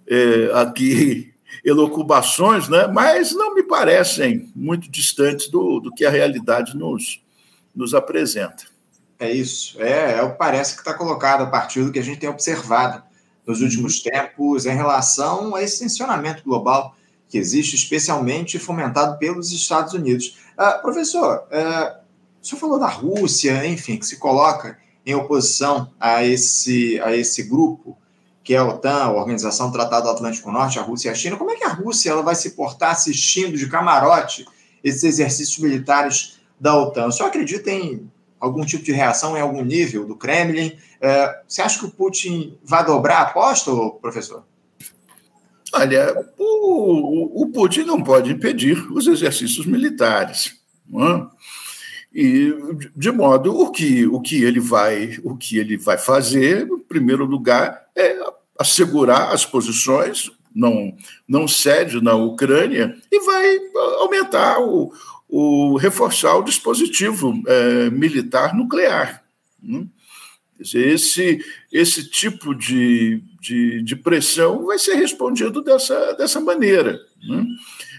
é, 0.07 0.61
aqui 0.61 1.33
elocubações, 1.65 2.69
né? 2.69 2.87
mas 2.87 3.33
não 3.33 3.55
me 3.55 3.63
parecem 3.63 4.51
muito 4.55 4.91
distantes 4.91 5.49
do, 5.49 5.81
do 5.81 5.93
que 5.93 6.05
a 6.05 6.11
realidade 6.11 6.77
nos, 6.77 7.23
nos 7.75 7.95
apresenta. 7.95 8.65
É 9.19 9.31
isso, 9.31 9.81
é, 9.81 10.19
é 10.19 10.29
parece 10.29 10.75
que 10.75 10.81
está 10.81 10.93
colocado 10.93 11.43
a 11.43 11.47
partir 11.47 11.85
do 11.85 11.93
que 11.93 11.99
a 11.99 12.03
gente 12.03 12.19
tem 12.19 12.29
observado 12.29 13.03
nos 13.47 13.61
últimos 13.61 14.01
tempos 14.01 14.67
em 14.67 14.75
relação 14.75 15.55
a 15.55 15.63
esse 15.63 15.81
tensionamento 15.81 16.43
global 16.45 16.97
que 17.29 17.39
existe, 17.39 17.77
especialmente 17.77 18.59
fomentado 18.59 19.19
pelos 19.19 19.53
Estados 19.53 19.93
Unidos. 19.93 20.39
Uh, 20.59 20.81
professor, 20.83 21.45
uh, 21.51 21.99
o 22.41 22.47
senhor 22.47 22.61
falou 22.61 22.79
da 22.79 22.89
Rússia, 22.89 23.67
enfim, 23.67 23.97
que 23.97 24.07
se 24.07 24.19
coloca 24.19 24.79
em 25.05 25.15
oposição 25.15 25.91
a 25.99 26.25
esse, 26.25 27.01
a 27.01 27.15
esse 27.15 27.43
grupo, 27.43 27.97
que 28.43 28.55
é 28.55 28.59
a 28.59 28.65
OTAN, 28.65 29.05
a 29.05 29.13
Organização 29.13 29.69
do 29.69 29.73
Tratado 29.73 30.09
Atlântico 30.09 30.53
Norte, 30.53 30.79
a 30.79 30.83
Rússia 30.83 31.09
e 31.09 31.13
a 31.13 31.15
China. 31.15 31.37
Como 31.37 31.51
é 31.51 31.57
que 31.57 31.65
a 31.65 31.73
Rússia 31.73 32.11
ela 32.11 32.23
vai 32.23 32.35
se 32.35 32.51
portar 32.51 32.93
assistindo 32.93 33.57
de 33.57 33.69
camarote 33.69 34.47
esses 34.83 35.03
exercícios 35.03 35.59
militares 35.59 36.39
da 36.61 36.77
OTAN? 36.77 37.07
O 37.07 37.13
senhor 37.13 37.29
acredita 37.29 37.71
em 37.71 38.11
algum 38.41 38.65
tipo 38.65 38.85
de 38.85 38.93
reação 38.93 39.37
em 39.37 39.41
algum 39.41 39.63
nível 39.63 40.07
do 40.07 40.17
Kremlin? 40.17 40.77
É, 41.01 41.43
você 41.47 41.63
acha 41.63 41.79
que 41.79 41.87
o 41.87 41.91
Putin 41.91 42.59
vai 42.63 42.85
dobrar 42.85 43.19
a 43.19 43.23
aposta, 43.23 43.71
professor? 44.01 44.45
Olha, 45.73 46.15
o, 46.39 47.43
o 47.43 47.51
Putin 47.53 47.83
não 47.83 48.03
pode 48.03 48.31
impedir 48.31 48.91
os 48.93 49.07
exercícios 49.07 49.67
militares. 49.67 50.57
É? 50.93 51.27
E 52.15 52.55
de 52.95 53.11
modo 53.11 53.53
o 53.53 53.73
que 53.73 54.07
o 54.07 54.21
que 54.21 54.45
ele 54.45 54.61
vai 54.61 55.19
o 55.25 55.37
que 55.37 55.59
ele 55.59 55.77
vai 55.77 55.99
fazer, 55.99 56.69
em 56.69 56.79
primeiro 56.79 57.25
lugar, 57.25 57.87
é 57.97 58.17
assegurar 58.57 59.33
as 59.33 59.45
posições, 59.45 60.31
não 60.55 60.97
não 61.27 61.49
cede 61.49 62.01
na 62.01 62.15
Ucrânia 62.15 62.97
e 63.11 63.21
vai 63.21 63.59
aumentar 63.99 64.61
o, 64.61 64.93
o 65.37 65.77
reforçar 65.77 66.37
o 66.37 66.45
dispositivo 66.45 67.43
é, 67.49 67.91
militar 67.91 68.55
nuclear. 68.55 69.25
Né? 69.61 69.85
Dizer, 70.61 70.87
esse, 70.87 71.45
esse 71.73 72.09
tipo 72.09 72.55
de, 72.55 73.21
de, 73.41 73.83
de, 73.83 73.97
pressão 73.97 74.65
vai 74.65 74.79
ser 74.79 74.95
respondido 74.95 75.61
dessa, 75.61 76.13
dessa 76.13 76.39
maneira. 76.39 77.01
Né? 77.29 77.45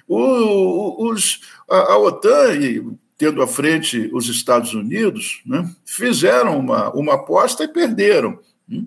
O, 0.08 1.10
os, 1.10 1.42
a, 1.70 1.75
a, 1.75 1.98
OTAN, 1.98 2.96
tendo 3.18 3.42
à 3.42 3.48
frente 3.48 4.10
os 4.13 4.30
Estados 4.30 4.74
Unidos, 4.74 5.42
né, 5.46 5.70
fizeram 5.84 6.58
uma, 6.58 6.89
uma 6.92 7.15
aposta 7.15 7.65
e 7.65 7.68
perderam. 7.68 8.39
Né? 8.65 8.82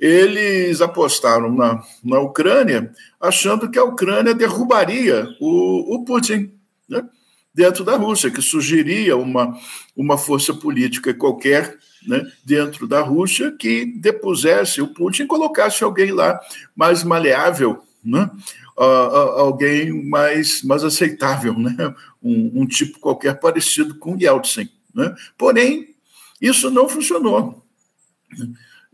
Eles 0.00 0.80
apostaram 0.80 1.54
na, 1.54 1.80
na 2.02 2.18
Ucrânia, 2.18 2.92
achando 3.20 3.70
que 3.70 3.78
a 3.78 3.84
Ucrânia 3.84 4.34
derrubaria 4.34 5.28
o, 5.40 5.94
o 5.94 6.04
Putin. 6.04 6.50
Né? 6.88 7.08
Dentro 7.54 7.84
da 7.84 7.96
Rússia, 7.96 8.30
que 8.30 8.42
sugeria 8.42 9.16
uma, 9.16 9.56
uma 9.96 10.18
força 10.18 10.52
política 10.52 11.14
qualquer 11.14 11.78
né, 12.06 12.26
dentro 12.44 12.86
da 12.86 13.00
Rússia 13.00 13.52
que 13.52 13.86
depusesse 13.86 14.82
o 14.82 14.88
Putin 14.88 15.22
e 15.22 15.26
colocasse 15.26 15.84
alguém 15.84 16.10
lá 16.10 16.38
mais 16.74 17.04
maleável, 17.04 17.82
né, 18.04 18.28
alguém 18.76 20.04
mais, 20.04 20.62
mais 20.62 20.82
aceitável, 20.82 21.56
né, 21.58 21.94
um, 22.22 22.62
um, 22.62 22.66
tipo 22.66 22.98
qualquer 22.98 23.38
parecido 23.38 23.94
com 23.94 24.18
Yeltsin. 24.20 24.68
Né. 24.94 25.14
Porém, 25.38 25.94
isso 26.40 26.70
não 26.70 26.88
funcionou. 26.88 27.62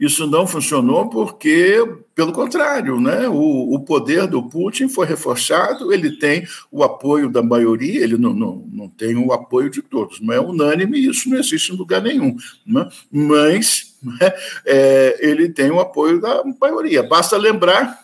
Isso 0.01 0.27
não 0.27 0.47
funcionou 0.47 1.11
porque, 1.11 1.77
pelo 2.15 2.33
contrário, 2.33 2.99
né, 2.99 3.29
o, 3.29 3.75
o 3.75 3.81
poder 3.81 4.27
do 4.27 4.43
Putin 4.43 4.89
foi 4.89 5.07
reforçado, 5.07 5.93
ele 5.93 6.13
tem 6.13 6.47
o 6.73 6.83
apoio 6.83 7.29
da 7.29 7.43
maioria, 7.43 8.03
ele 8.03 8.17
não, 8.17 8.33
não, 8.33 8.67
não 8.73 8.89
tem 8.89 9.15
o 9.15 9.31
apoio 9.31 9.69
de 9.69 9.83
todos, 9.83 10.19
não 10.19 10.33
é 10.33 10.41
unânime, 10.41 10.99
isso 10.99 11.29
não 11.29 11.37
existe 11.37 11.71
em 11.71 11.77
lugar 11.77 12.01
nenhum. 12.01 12.35
Né? 12.67 12.89
Mas 13.13 13.95
né, 14.03 14.33
é, 14.65 15.19
ele 15.21 15.51
tem 15.51 15.71
o 15.71 15.81
apoio 15.81 16.19
da 16.19 16.43
maioria. 16.59 17.03
Basta 17.03 17.37
lembrar, 17.37 17.99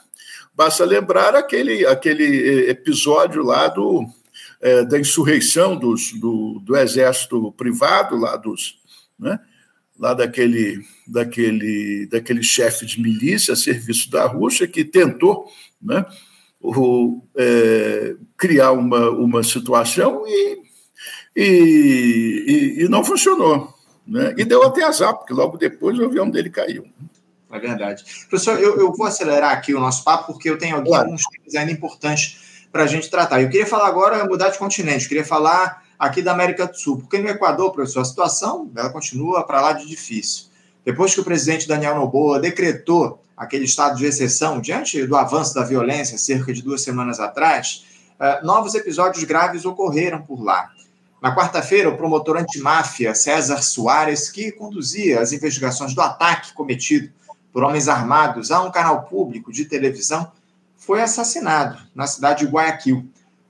basta 0.54 0.84
lembrar 0.84 1.34
aquele, 1.34 1.86
aquele 1.86 2.68
episódio 2.68 3.42
lá 3.42 3.68
do, 3.68 4.04
é, 4.60 4.84
da 4.84 4.98
insurreição 4.98 5.74
dos, 5.74 6.12
do, 6.12 6.60
do 6.62 6.76
exército 6.76 7.50
privado, 7.52 8.18
lá 8.18 8.36
dos. 8.36 8.78
Né? 9.18 9.40
Lá 9.98 10.14
daquele, 10.14 10.84
daquele, 11.06 12.06
daquele 12.06 12.42
chefe 12.42 12.84
de 12.84 13.00
milícia 13.00 13.54
a 13.54 13.56
serviço 13.56 14.10
da 14.10 14.26
Rússia 14.26 14.66
que 14.66 14.84
tentou 14.84 15.46
né, 15.80 16.04
o, 16.60 17.22
é, 17.36 18.14
criar 18.36 18.72
uma, 18.72 19.10
uma 19.10 19.42
situação 19.42 20.24
e, 20.26 20.58
e, 21.34 22.76
e, 22.78 22.88
não 22.88 23.04
funcionou. 23.04 23.74
Né? 24.06 24.34
E 24.36 24.44
deu 24.44 24.62
até 24.62 24.84
azar, 24.84 25.14
porque 25.14 25.32
logo 25.32 25.56
depois 25.56 25.98
o 25.98 26.04
avião 26.04 26.28
dele 26.28 26.50
caiu. 26.50 26.86
É 27.50 27.58
verdade. 27.58 28.04
Professor, 28.28 28.60
eu, 28.60 28.76
eu 28.78 28.92
vou 28.92 29.06
acelerar 29.06 29.52
aqui 29.52 29.74
o 29.74 29.80
nosso 29.80 30.04
papo, 30.04 30.32
porque 30.32 30.50
eu 30.50 30.58
tenho 30.58 30.76
aqui 30.76 30.88
claro. 30.88 31.04
alguns 31.04 31.22
temas 31.24 31.54
ainda 31.54 31.72
importantes 31.72 32.66
para 32.70 32.84
a 32.84 32.86
gente 32.86 33.10
tratar. 33.10 33.40
Eu 33.40 33.48
queria 33.48 33.66
falar 33.66 33.86
agora, 33.86 34.24
mudar 34.26 34.50
de 34.50 34.58
continente, 34.58 35.04
eu 35.04 35.08
queria 35.08 35.24
falar 35.24 35.85
aqui 35.98 36.22
da 36.22 36.32
América 36.32 36.66
do 36.66 36.76
Sul. 36.76 36.98
Porque 36.98 37.18
no 37.18 37.28
Equador, 37.28 37.72
professor, 37.72 38.00
a 38.00 38.04
situação 38.04 38.70
ela 38.76 38.90
continua 38.90 39.44
para 39.44 39.60
lá 39.60 39.72
de 39.72 39.86
difícil. 39.86 40.46
Depois 40.84 41.14
que 41.14 41.20
o 41.20 41.24
presidente 41.24 41.66
Daniel 41.66 41.96
Noboa 41.96 42.38
decretou 42.38 43.20
aquele 43.36 43.64
estado 43.64 43.96
de 43.96 44.06
exceção 44.06 44.60
diante 44.60 45.04
do 45.06 45.16
avanço 45.16 45.54
da 45.54 45.64
violência 45.64 46.16
cerca 46.16 46.52
de 46.52 46.62
duas 46.62 46.82
semanas 46.82 47.20
atrás, 47.20 47.84
uh, 48.18 48.46
novos 48.46 48.74
episódios 48.74 49.24
graves 49.24 49.64
ocorreram 49.64 50.22
por 50.22 50.42
lá. 50.42 50.70
Na 51.20 51.34
quarta-feira, 51.34 51.88
o 51.88 51.96
promotor 51.96 52.36
antimáfia 52.36 53.14
César 53.14 53.62
Soares, 53.62 54.30
que 54.30 54.52
conduzia 54.52 55.20
as 55.20 55.32
investigações 55.32 55.94
do 55.94 56.00
ataque 56.00 56.54
cometido 56.54 57.10
por 57.52 57.64
homens 57.64 57.88
armados 57.88 58.50
a 58.50 58.62
um 58.62 58.70
canal 58.70 59.04
público 59.04 59.50
de 59.50 59.64
televisão, 59.64 60.30
foi 60.76 61.02
assassinado 61.02 61.78
na 61.94 62.06
cidade 62.06 62.44
de 62.44 62.52
Guayaquil. 62.52 63.08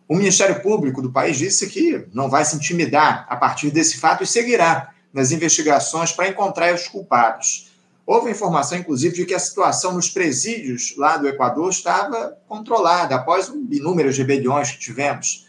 O 0.09 0.15
Ministério 0.15 0.63
Público 0.63 1.03
do 1.03 1.11
país 1.11 1.37
disse 1.37 1.69
que 1.69 2.07
não 2.13 2.31
vai 2.31 2.45
se 2.45 2.55
intimidar 2.55 3.27
a 3.29 3.37
partir 3.37 3.71
desse 3.71 3.97
fato 3.97 4.23
e 4.23 4.27
seguirá 4.27 4.93
nas 5.13 5.33
investigações 5.33 6.13
para 6.13 6.29
encontrar 6.29 6.73
os 6.73 6.87
culpados. 6.87 7.73
Houve 8.07 8.31
informação, 8.31 8.79
inclusive, 8.79 9.17
de 9.17 9.27
que 9.27 9.35
a 9.35 9.39
situação 9.39 9.95
nos 9.95 10.09
presídios 10.09 10.95
lá 10.97 11.17
do 11.17 11.27
Equador 11.27 11.71
estava 11.71 12.39
controlada 12.47 13.17
após 13.17 13.49
inúmeras 13.49 14.17
rebeliões 14.17 14.71
que 14.71 14.79
tivemos 14.79 15.45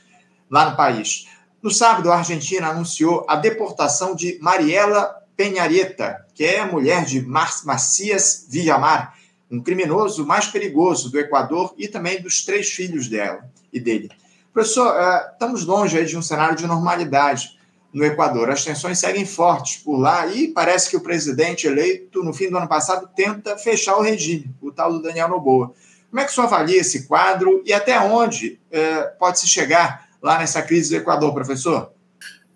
lá 0.49 0.71
no 0.71 0.75
país. 0.75 1.27
No 1.61 1.69
sábado, 1.69 2.11
a 2.11 2.17
Argentina 2.17 2.69
anunciou 2.69 3.25
a 3.27 3.35
deportação 3.35 4.15
de 4.15 4.39
Mariela 4.41 5.23
Penhareta, 5.35 6.25
que 6.33 6.43
é 6.43 6.61
a 6.61 6.65
mulher 6.65 7.05
de 7.05 7.21
Macias 7.21 8.47
Villamar, 8.49 9.13
um 9.51 9.61
criminoso 9.61 10.25
mais 10.25 10.47
perigoso 10.47 11.11
do 11.11 11.19
Equador 11.19 11.75
e 11.77 11.87
também 11.87 12.19
dos 12.19 12.43
três 12.43 12.69
filhos 12.69 13.07
dela 13.07 13.47
e 13.71 13.79
dele. 13.79 14.09
Professor, 14.57 14.87
uh, 14.87 15.33
estamos 15.33 15.65
longe 15.65 16.03
de 16.03 16.17
um 16.17 16.21
cenário 16.23 16.55
de 16.55 16.65
normalidade 16.65 17.59
no 17.93 18.03
Equador. 18.03 18.49
As 18.49 18.65
tensões 18.65 18.97
seguem 18.97 19.23
fortes 19.23 19.77
por 19.77 19.99
lá 19.99 20.25
e 20.25 20.47
parece 20.47 20.89
que 20.89 20.97
o 20.97 20.99
presidente 20.99 21.67
eleito 21.67 22.23
no 22.23 22.33
fim 22.33 22.49
do 22.49 22.57
ano 22.57 22.67
passado 22.67 23.07
tenta 23.15 23.55
fechar 23.55 23.97
o 23.97 24.01
regime, 24.01 24.49
o 24.59 24.71
tal 24.71 24.91
do 24.91 24.99
Daniel 24.99 25.29
Noboa. 25.29 25.73
Como 26.09 26.19
é 26.19 26.25
que 26.25 26.31
o 26.31 26.33
senhor 26.33 26.47
avalia 26.47 26.81
esse 26.81 27.07
quadro 27.07 27.61
e 27.67 27.71
até 27.71 27.99
onde 27.99 28.59
uh, 28.71 29.19
pode 29.19 29.39
se 29.39 29.47
chegar 29.47 30.07
lá 30.23 30.39
nessa 30.39 30.63
crise 30.63 30.89
do 30.89 31.01
Equador, 31.01 31.35
professor? 31.35 31.91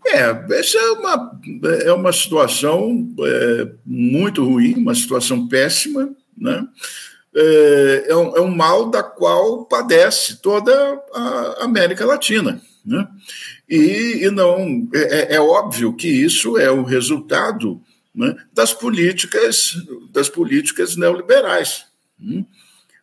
É, 0.04 0.56
essa 0.58 0.80
é 0.80 0.92
uma, 0.94 1.40
é 1.86 1.94
uma 1.94 2.12
situação 2.12 3.08
é, 3.20 3.72
muito 3.86 4.44
ruim, 4.44 4.74
uma 4.74 4.96
situação 4.96 5.48
péssima, 5.48 6.10
né? 6.36 6.66
É, 7.34 8.06
é, 8.10 8.16
um, 8.16 8.38
é 8.38 8.42
um 8.42 8.54
mal 8.54 8.90
da 8.90 9.02
qual 9.02 9.66
padece 9.66 10.42
toda 10.42 10.74
a 11.14 11.64
América 11.64 12.06
Latina. 12.06 12.62
Né? 12.86 13.08
E, 13.70 14.26
e 14.26 14.32
não 14.32 14.88
é, 14.94 15.00
é, 15.00 15.36
é 15.36 15.42
óbvio 15.42 15.94
que 15.94 16.08
isso 16.08 16.58
é 16.58 16.70
o 16.70 16.84
resultado 16.84 17.82
né, 18.14 18.36
das 18.54 18.74
políticas 18.74 19.76
das 20.12 20.28
políticas 20.28 20.98
neoliberais. 20.98 21.86
Né? 22.20 22.46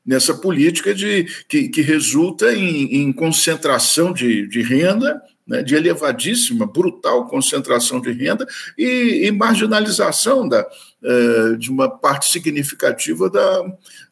nessa 0.08 0.32
política 0.32 0.94
de, 0.94 1.24
que, 1.46 1.68
que 1.68 1.82
resulta 1.82 2.54
em, 2.54 3.02
em 3.02 3.12
concentração 3.12 4.10
de, 4.10 4.46
de 4.46 4.62
renda, 4.62 5.20
né, 5.48 5.62
de 5.62 5.74
elevadíssima, 5.74 6.66
brutal 6.66 7.26
concentração 7.26 8.00
de 8.00 8.12
renda 8.12 8.46
e, 8.76 9.26
e 9.26 9.32
marginalização 9.32 10.46
da, 10.46 10.66
é, 11.02 11.56
de 11.56 11.70
uma 11.70 11.88
parte 11.88 12.30
significativa 12.30 13.30
da, 13.30 13.64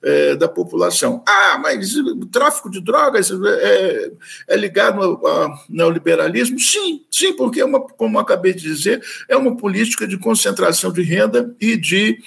é, 0.03 0.35
da 0.35 0.49
população. 0.49 1.23
Ah, 1.29 1.59
mas 1.63 1.95
o 1.95 2.25
tráfico 2.27 2.71
de 2.71 2.81
drogas 2.81 3.31
é, 3.31 4.11
é 4.49 4.57
ligado 4.57 5.03
ao, 5.03 5.27
ao, 5.27 5.65
neoliberalismo? 5.69 6.59
Sim, 6.59 7.03
sim, 7.11 7.35
porque, 7.35 7.61
é 7.61 7.65
uma, 7.65 7.81
como 7.81 8.19
acabei 8.19 8.55
de 8.55 8.63
dizer, 8.63 9.03
é 9.29 9.37
uma 9.37 9.57
política 9.57 10.07
de 10.07 10.17
concentração 10.17 10.91
de 10.91 11.03
renda 11.03 11.55
e 11.61 11.77
de 11.77 12.19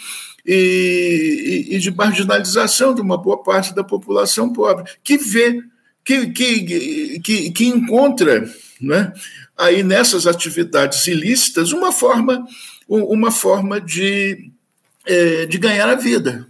e, 0.46 1.68
e, 1.70 1.80
de 1.80 1.92
marginalização 1.92 2.96
de 2.96 3.02
uma 3.02 3.18
boa 3.18 3.44
parte 3.44 3.76
da 3.76 3.84
população 3.84 4.52
pobre, 4.52 4.90
que 5.04 5.18
vê, 5.18 5.62
que, 6.04 6.28
que, 6.28 7.20
que, 7.20 7.52
que 7.52 7.66
encontra 7.68 8.50
né, 8.80 9.14
aí 9.58 9.84
nessas 9.84 10.26
atividades 10.26 11.06
ilícitas 11.08 11.72
uma 11.72 11.92
forma, 11.92 12.46
uma 12.88 13.32
forma 13.32 13.80
de, 13.80 14.52
é, 15.06 15.46
de 15.46 15.58
ganhar 15.58 15.90
a 15.90 15.96
vida. 15.96 16.48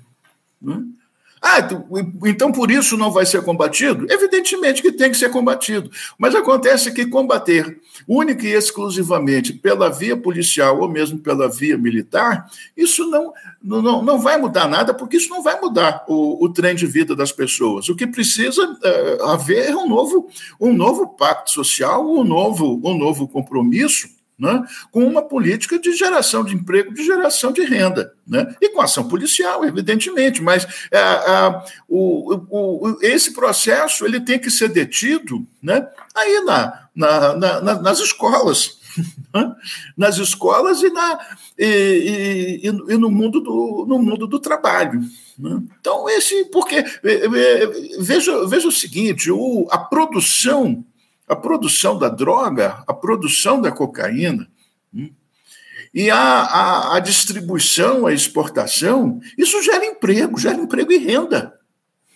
Né? 0.61 0.83
Ah, 1.41 1.59
então 2.25 2.51
por 2.51 2.69
isso 2.69 2.97
não 2.97 3.11
vai 3.11 3.25
ser 3.25 3.41
combatido? 3.43 4.05
Evidentemente 4.09 4.81
que 4.81 4.91
tem 4.91 5.09
que 5.09 5.17
ser 5.17 5.29
combatido. 5.29 5.89
Mas 6.17 6.35
acontece 6.35 6.91
que 6.91 7.05
combater 7.05 7.79
única 8.07 8.45
e 8.45 8.51
exclusivamente 8.51 9.53
pela 9.53 9.89
via 9.89 10.17
policial 10.17 10.79
ou 10.79 10.89
mesmo 10.89 11.19
pela 11.19 11.49
via 11.49 11.77
militar, 11.77 12.49
isso 12.75 13.09
não, 13.09 13.33
não, 13.63 14.01
não 14.01 14.19
vai 14.19 14.37
mudar 14.37 14.67
nada, 14.67 14.93
porque 14.93 15.17
isso 15.17 15.29
não 15.29 15.41
vai 15.41 15.59
mudar 15.61 16.03
o, 16.07 16.43
o 16.43 16.49
trem 16.49 16.75
de 16.75 16.85
vida 16.85 17.15
das 17.15 17.31
pessoas. 17.31 17.87
O 17.87 17.95
que 17.95 18.05
precisa 18.05 18.77
é, 18.83 19.17
haver 19.23 19.69
é 19.69 19.75
um 19.75 19.87
novo, 19.87 20.29
um 20.59 20.73
novo 20.73 21.07
pacto 21.07 21.51
social, 21.51 22.05
um 22.05 22.23
novo, 22.23 22.81
um 22.83 22.97
novo 22.97 23.27
compromisso 23.27 24.18
né, 24.39 24.63
com 24.89 25.05
uma 25.05 25.21
política 25.21 25.77
de 25.77 25.91
geração 25.91 26.45
de 26.45 26.55
emprego, 26.55 26.93
de 26.93 27.03
geração 27.03 27.51
de 27.51 27.61
renda, 27.61 28.13
né, 28.25 28.55
e 28.61 28.69
com 28.69 28.81
ação 28.81 29.07
policial, 29.07 29.65
evidentemente, 29.65 30.41
mas 30.41 30.65
é, 30.89 30.97
é, 30.97 31.63
o, 31.87 32.35
o, 32.49 32.97
esse 33.01 33.33
processo 33.33 34.05
ele 34.05 34.21
tem 34.21 34.39
que 34.39 34.49
ser 34.49 34.69
detido 34.69 35.45
né, 35.61 35.85
aí 36.15 36.41
na, 36.45 36.87
na, 36.95 37.35
na 37.35 37.81
nas 37.81 37.99
escolas. 37.99 38.79
Né, 39.31 39.55
nas 39.95 40.17
escolas 40.17 40.81
e, 40.81 40.89
na, 40.89 41.19
e, 41.57 42.59
e, 42.63 42.67
e, 42.67 42.97
no, 42.97 43.11
mundo 43.11 43.39
do, 43.39 43.85
no 43.87 43.99
mundo 43.99 44.25
do 44.25 44.39
trabalho. 44.39 44.99
Né. 45.37 45.61
Então, 45.79 46.09
esse, 46.09 46.45
porque 46.45 46.83
veja, 47.99 48.47
veja 48.47 48.67
o 48.67 48.71
seguinte: 48.71 49.31
o, 49.31 49.67
a 49.69 49.77
produção 49.77 50.83
a 51.29 51.35
produção 51.35 51.97
da 51.97 52.09
droga, 52.09 52.83
a 52.87 52.93
produção 52.93 53.61
da 53.61 53.71
cocaína, 53.71 54.49
hum, 54.93 55.11
e 55.93 56.09
a, 56.09 56.17
a, 56.17 56.97
a, 56.97 56.99
distribuição, 56.99 58.05
a 58.05 58.13
exportação, 58.13 59.19
isso 59.37 59.61
gera 59.61 59.85
emprego, 59.85 60.39
gera 60.39 60.55
emprego 60.55 60.91
e 60.91 60.97
renda. 60.97 61.57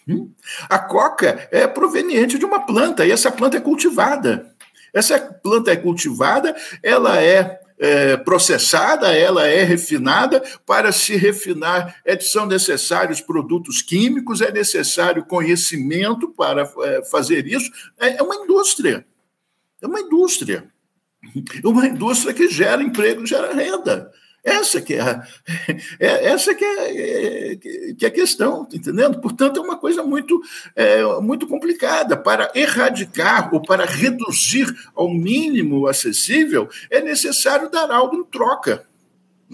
Hum. 0.07 0.31
A 0.67 0.79
coca 0.79 1.47
é 1.51 1.65
proveniente 1.67 2.37
de 2.37 2.45
uma 2.45 2.65
planta, 2.65 3.05
e 3.05 3.11
essa 3.11 3.31
planta 3.31 3.57
é 3.57 3.61
cultivada. 3.61 4.51
Essa 4.93 5.19
planta 5.19 5.71
é 5.71 5.75
cultivada, 5.75 6.55
ela 6.83 7.21
é, 7.21 7.59
é 7.77 8.17
processada, 8.17 9.15
ela 9.15 9.47
é 9.47 9.63
refinada. 9.63 10.41
Para 10.65 10.91
se 10.91 11.15
refinar, 11.15 11.95
é, 12.05 12.19
são 12.19 12.45
necessários 12.45 13.21
produtos 13.21 13.81
químicos, 13.81 14.41
é 14.41 14.51
necessário 14.51 15.25
conhecimento 15.25 16.29
para 16.29 16.69
é, 16.83 17.03
fazer 17.05 17.47
isso. 17.47 17.71
É, 17.99 18.17
é 18.17 18.23
uma 18.23 18.35
indústria. 18.35 19.05
É 19.81 19.87
uma 19.87 19.99
indústria. 19.99 20.71
Uma 21.63 21.87
indústria 21.87 22.33
que 22.33 22.49
gera 22.49 22.83
emprego, 22.83 23.25
gera 23.25 23.53
renda. 23.53 24.11
Essa 24.43 24.81
que 24.81 24.95
é, 24.95 25.01
a, 25.01 25.23
é 25.99 26.25
essa 26.25 26.53
que 26.53 26.65
é, 26.65 27.55
que 27.97 28.05
é 28.05 28.07
a 28.07 28.11
questão, 28.11 28.65
tá 28.65 28.75
entendendo? 28.75 29.21
Portanto, 29.21 29.57
é 29.57 29.63
uma 29.63 29.77
coisa 29.77 30.03
muito, 30.03 30.41
é, 30.75 31.01
muito 31.21 31.47
complicada. 31.47 32.17
Para 32.17 32.51
erradicar 32.53 33.53
ou 33.53 33.61
para 33.61 33.85
reduzir 33.85 34.67
ao 34.93 35.09
mínimo 35.09 35.87
acessível, 35.87 36.67
é 36.89 37.01
necessário 37.01 37.69
dar 37.69 37.89
algo 37.89 38.17
em 38.17 38.23
troca. 38.25 38.85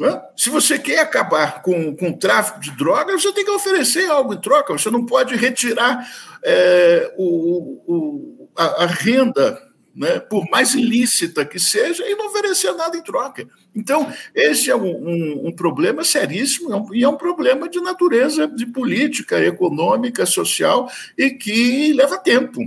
É? 0.02 0.22
Se 0.36 0.50
você 0.50 0.80
quer 0.80 1.00
acabar 1.00 1.62
com, 1.62 1.96
com 1.96 2.10
o 2.10 2.18
tráfico 2.18 2.60
de 2.60 2.72
drogas, 2.72 3.22
você 3.22 3.34
tem 3.34 3.44
que 3.44 3.52
oferecer 3.52 4.10
algo 4.10 4.34
em 4.34 4.42
troca. 4.42 4.74
Você 4.74 4.90
não 4.90 5.06
pode 5.06 5.36
retirar 5.36 6.08
é, 6.44 7.14
o, 7.18 7.84
o, 7.86 8.50
a, 8.56 8.84
a 8.84 8.86
renda 8.86 9.62
né, 9.96 10.20
por 10.20 10.50
mais 10.50 10.74
ilícita 10.74 11.46
que 11.46 11.60
seja, 11.60 12.08
e 12.08 12.16
não 12.16 12.28
oferecer 12.28 12.72
nada 12.74 12.96
em 12.96 13.02
troca. 13.02 13.46
Então, 13.76 14.12
esse 14.34 14.70
é 14.70 14.76
um, 14.76 15.08
um, 15.08 15.48
um 15.48 15.52
problema 15.52 16.04
seríssimo 16.04 16.74
é 16.74 16.76
um, 16.76 16.94
e 16.94 17.04
é 17.04 17.10
um 17.10 17.16
problema 17.16 17.70
de 17.70 17.80
natureza 17.80 18.48
de 18.48 18.66
política, 18.66 19.40
econômica, 19.44 20.26
social 20.26 20.92
e 21.18 21.30
que 21.30 21.94
leva 21.94 22.18
tempo. 22.18 22.62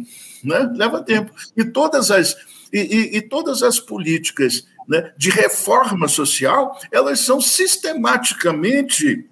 Né? 0.45 0.71
Leva 0.75 1.03
tempo. 1.03 1.33
E 1.57 1.65
todas 1.65 2.11
as, 2.11 2.37
e, 2.73 2.81
e, 2.81 3.17
e 3.17 3.21
todas 3.21 3.63
as 3.63 3.81
políticas 3.81 4.67
né, 4.89 5.13
de 5.17 5.31
reforma 5.31 6.09
social 6.09 6.79
elas 6.91 7.21
são 7.21 7.41
sistematicamente 7.41 9.27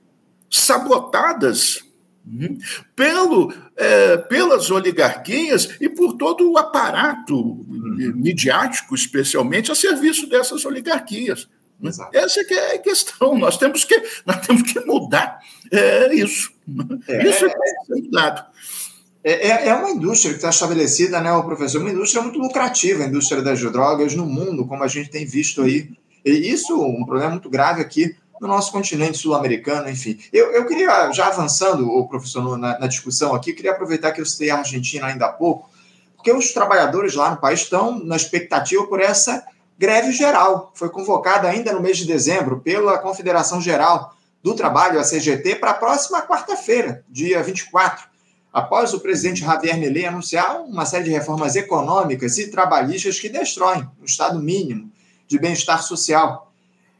sabotadas 0.50 1.88
Uhum. 2.26 2.59
pelo, 2.94 3.52
é, 3.74 4.18
pelas 4.18 4.70
oligarquias 4.70 5.70
e 5.80 5.88
por 5.88 6.12
todo 6.18 6.48
o 6.52 6.59
aparato 6.59 7.35
uhum. 7.35 8.12
midiático, 8.14 8.94
especialmente, 8.94 9.72
a 9.72 9.74
serviço 9.74 10.28
dessas 10.28 10.66
oligarquias. 10.66 11.48
Exato. 11.82 12.16
Essa 12.16 12.44
que 12.44 12.54
é 12.54 12.74
a 12.74 12.78
questão. 12.78 13.38
Nós 13.38 13.56
temos 13.56 13.84
que, 13.84 14.02
nós 14.26 14.46
temos 14.46 14.62
que 14.62 14.80
mudar 14.80 15.40
é, 15.70 16.14
isso. 16.14 16.52
É, 17.08 17.28
isso 17.28 17.46
é, 17.46 17.48
é 17.48 18.00
mudado. 18.02 18.44
É, 19.22 19.48
é, 19.48 19.68
é 19.68 19.74
uma 19.74 19.90
indústria 19.90 20.32
que 20.32 20.38
está 20.38 20.48
estabelecida, 20.48 21.20
né, 21.20 21.30
professor? 21.42 21.80
Uma 21.80 21.90
indústria 21.90 22.22
muito 22.22 22.38
lucrativa, 22.38 23.04
a 23.04 23.06
indústria 23.06 23.42
das 23.42 23.60
drogas 23.60 24.14
no 24.14 24.26
mundo, 24.26 24.66
como 24.66 24.82
a 24.82 24.88
gente 24.88 25.10
tem 25.10 25.26
visto 25.26 25.62
aí. 25.62 25.90
E 26.24 26.30
isso, 26.30 26.80
um 26.80 27.04
problema 27.04 27.30
muito 27.30 27.50
grave 27.50 27.80
aqui 27.80 28.16
no 28.40 28.48
nosso 28.48 28.72
continente 28.72 29.18
sul-americano, 29.18 29.88
enfim. 29.90 30.18
Eu, 30.32 30.50
eu 30.52 30.66
queria, 30.66 31.12
já 31.12 31.26
avançando, 31.26 31.86
o 31.90 32.08
professor, 32.08 32.56
na, 32.56 32.78
na, 32.78 32.86
discussão 32.86 33.34
aqui, 33.34 33.52
queria 33.52 33.72
aproveitar 33.72 34.12
que 34.12 34.20
eu 34.20 34.26
citei 34.26 34.48
a 34.48 34.58
Argentina 34.58 35.06
ainda 35.06 35.26
há 35.26 35.32
pouco, 35.32 35.68
porque 36.16 36.32
os 36.32 36.52
trabalhadores 36.52 37.14
lá 37.14 37.30
no 37.30 37.36
país 37.36 37.60
estão 37.60 38.02
na 38.02 38.16
expectativa 38.16 38.86
por 38.86 39.00
essa 39.00 39.44
greve 39.80 40.12
geral. 40.12 40.70
Foi 40.74 40.90
convocada 40.90 41.48
ainda 41.48 41.72
no 41.72 41.80
mês 41.80 41.96
de 41.96 42.04
dezembro 42.04 42.60
pela 42.60 42.98
Confederação 42.98 43.62
Geral 43.62 44.14
do 44.42 44.54
Trabalho, 44.54 45.00
a 45.00 45.02
CGT, 45.02 45.56
para 45.56 45.70
a 45.70 45.74
próxima 45.74 46.20
quarta-feira, 46.20 47.02
dia 47.08 47.42
24, 47.42 48.04
após 48.52 48.92
o 48.92 49.00
presidente 49.00 49.40
Javier 49.40 49.78
Milei 49.78 50.04
anunciar 50.04 50.60
uma 50.60 50.84
série 50.84 51.04
de 51.04 51.10
reformas 51.10 51.56
econômicas 51.56 52.36
e 52.36 52.50
trabalhistas 52.50 53.18
que 53.18 53.30
destroem 53.30 53.88
o 54.02 54.04
estado 54.04 54.38
mínimo 54.38 54.92
de 55.26 55.38
bem-estar 55.38 55.82
social. 55.82 56.52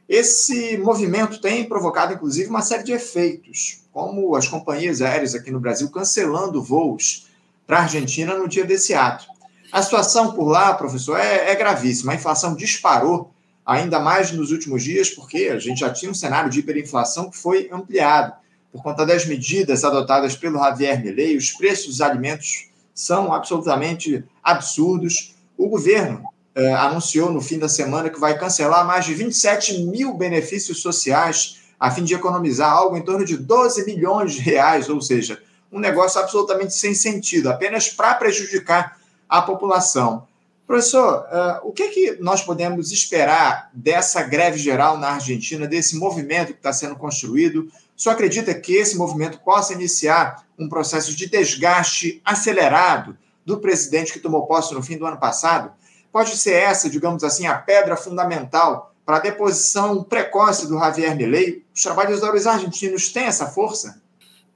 Esse 0.09 0.75
movimento 0.79 1.39
tem 1.39 1.63
provocado, 1.63 2.15
inclusive, 2.15 2.49
uma 2.49 2.63
série 2.63 2.83
de 2.83 2.93
efeitos, 2.93 3.83
como 3.93 4.35
as 4.35 4.47
companhias 4.47 5.03
aéreas 5.03 5.35
aqui 5.35 5.51
no 5.51 5.59
Brasil 5.59 5.87
cancelando 5.91 6.63
voos 6.63 7.27
para 7.67 7.77
a 7.77 7.81
Argentina 7.83 8.35
no 8.35 8.47
dia 8.47 8.65
desse 8.65 8.95
ato. 8.95 9.30
A 9.71 9.81
situação 9.81 10.33
por 10.33 10.49
lá, 10.49 10.73
professor, 10.73 11.17
é, 11.17 11.51
é 11.51 11.55
gravíssima. 11.55 12.11
A 12.11 12.15
inflação 12.15 12.55
disparou 12.55 13.31
ainda 13.65 13.99
mais 13.99 14.31
nos 14.31 14.51
últimos 14.51 14.83
dias, 14.83 15.09
porque 15.09 15.49
a 15.51 15.59
gente 15.59 15.79
já 15.79 15.89
tinha 15.89 16.11
um 16.11 16.15
cenário 16.15 16.49
de 16.49 16.59
hiperinflação 16.59 17.29
que 17.29 17.37
foi 17.37 17.69
ampliado 17.71 18.33
por 18.71 18.83
conta 18.83 19.05
das 19.05 19.25
medidas 19.25 19.83
adotadas 19.83 20.35
pelo 20.35 20.59
Javier 20.59 21.01
Milei. 21.01 21.37
Os 21.37 21.51
preços 21.51 21.87
dos 21.87 22.01
alimentos 22.01 22.69
são 22.93 23.33
absolutamente 23.33 24.23
absurdos. 24.43 25.35
O 25.57 25.69
governo 25.69 26.23
eh, 26.53 26.73
anunciou 26.73 27.31
no 27.31 27.41
fim 27.41 27.57
da 27.57 27.69
semana 27.69 28.09
que 28.09 28.19
vai 28.19 28.37
cancelar 28.37 28.85
mais 28.85 29.05
de 29.05 29.13
27 29.13 29.83
mil 29.83 30.13
benefícios 30.13 30.81
sociais 30.81 31.61
a 31.79 31.89
fim 31.89 32.03
de 32.03 32.13
economizar 32.13 32.71
algo 32.71 32.95
em 32.95 33.01
torno 33.01 33.25
de 33.25 33.37
12 33.37 33.85
milhões 33.85 34.33
de 34.33 34.39
reais, 34.39 34.87
ou 34.87 35.01
seja, 35.01 35.41
um 35.71 35.79
negócio 35.79 36.19
absolutamente 36.19 36.75
sem 36.75 36.93
sentido, 36.93 37.49
apenas 37.49 37.87
para 37.89 38.13
prejudicar 38.13 39.00
a 39.31 39.41
população. 39.41 40.27
Professor, 40.67 41.25
uh, 41.25 41.67
o 41.67 41.71
que, 41.71 41.87
que 41.87 42.17
nós 42.19 42.41
podemos 42.41 42.91
esperar 42.91 43.69
dessa 43.73 44.21
greve 44.23 44.57
geral 44.57 44.97
na 44.97 45.11
Argentina, 45.11 45.65
desse 45.65 45.97
movimento 45.97 46.47
que 46.47 46.59
está 46.59 46.73
sendo 46.73 46.97
construído? 46.97 47.71
O 47.97 48.01
senhor 48.01 48.13
acredita 48.13 48.53
que 48.53 48.73
esse 48.73 48.97
movimento 48.97 49.39
possa 49.39 49.73
iniciar 49.73 50.45
um 50.59 50.67
processo 50.67 51.15
de 51.15 51.29
desgaste 51.29 52.21
acelerado 52.25 53.17
do 53.45 53.57
presidente 53.57 54.11
que 54.11 54.19
tomou 54.19 54.45
posse 54.45 54.73
no 54.73 54.83
fim 54.83 54.97
do 54.97 55.05
ano 55.05 55.17
passado? 55.17 55.71
Pode 56.11 56.37
ser 56.37 56.53
essa, 56.53 56.89
digamos 56.89 57.23
assim, 57.23 57.47
a 57.47 57.57
pedra 57.57 57.95
fundamental 57.95 58.93
para 59.05 59.15
a 59.17 59.21
deposição 59.21 60.03
precoce 60.03 60.67
do 60.67 60.77
Javier 60.77 61.15
Milei? 61.15 61.63
Os 61.73 61.81
trabalhadores 61.81 62.45
argentinos 62.45 63.09
têm 63.09 63.23
essa 63.23 63.47
força? 63.47 64.01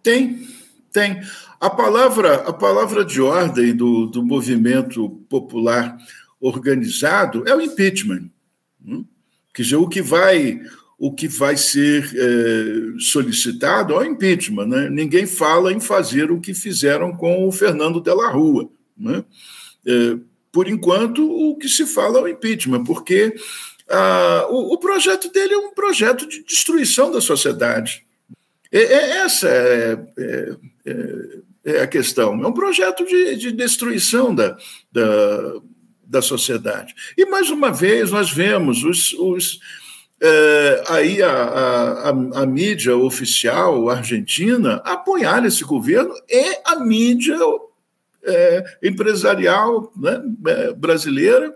Tem, 0.04 0.48
tem. 0.92 1.22
A 1.66 1.70
palavra, 1.72 2.36
a 2.36 2.54
palavra 2.54 3.04
de 3.04 3.20
ordem 3.20 3.76
do, 3.76 4.06
do 4.06 4.24
movimento 4.24 5.10
popular 5.28 5.98
organizado 6.40 7.44
é 7.48 7.56
o 7.56 7.60
impeachment. 7.60 8.30
Hum? 8.86 9.04
Quer 9.52 9.64
dizer, 9.64 9.78
o 9.78 9.88
que 9.88 10.00
vai, 10.00 10.62
o 11.00 11.12
que 11.12 11.28
vai 11.28 11.58
ser 11.58 12.08
é, 12.16 13.00
solicitado 13.00 13.96
é 13.96 13.98
o 13.98 14.06
impeachment. 14.06 14.68
Né? 14.68 14.90
Ninguém 14.92 15.26
fala 15.26 15.74
em 15.74 15.80
fazer 15.80 16.30
o 16.30 16.40
que 16.40 16.54
fizeram 16.54 17.18
com 17.18 17.48
o 17.48 17.52
Fernando 17.52 18.00
Della 18.00 18.30
Rua. 18.30 18.70
Né? 18.96 19.26
É, 19.88 20.18
por 20.52 20.70
enquanto, 20.70 21.28
o 21.28 21.58
que 21.58 21.68
se 21.68 21.88
fala 21.88 22.20
é 22.20 22.22
o 22.22 22.28
impeachment, 22.28 22.84
porque 22.84 23.34
ah, 23.90 24.46
o, 24.52 24.76
o 24.76 24.78
projeto 24.78 25.32
dele 25.32 25.56
é 25.56 25.58
um 25.58 25.74
projeto 25.74 26.30
de 26.30 26.44
destruição 26.44 27.12
da 27.12 27.20
sociedade. 27.20 28.06
É, 28.72 29.18
essa 29.20 29.48
é, 29.48 29.98
é, 30.16 30.56
é, 30.86 31.45
é, 31.66 31.82
a 31.82 31.88
questão. 31.88 32.42
É 32.44 32.48
um 32.48 32.54
projeto 32.54 33.06
de, 33.06 33.36
de 33.36 33.52
destruição 33.52 34.34
da, 34.34 34.56
da, 34.92 35.54
da, 36.04 36.22
sociedade. 36.22 36.94
E, 37.18 37.26
mais 37.26 37.50
uma 37.50 37.72
vez, 37.72 38.12
nós 38.12 38.32
vemos 38.32 38.84
os. 38.84 39.14
os 39.14 39.60
é, 40.22 40.84
aí 40.88 41.22
a, 41.22 41.30
a, 41.30 42.10
a, 42.10 42.46
mídia 42.46 42.96
oficial 42.96 43.90
argentina 43.90 44.76
apoiar 44.86 45.46
esse 45.46 45.62
governo 45.66 46.14
e 46.30 46.62
a 46.64 46.80
mídia 46.80 47.38
é, 48.24 48.64
empresarial 48.82 49.92
né, 49.94 50.22
é, 50.48 50.74
brasileira 50.74 51.54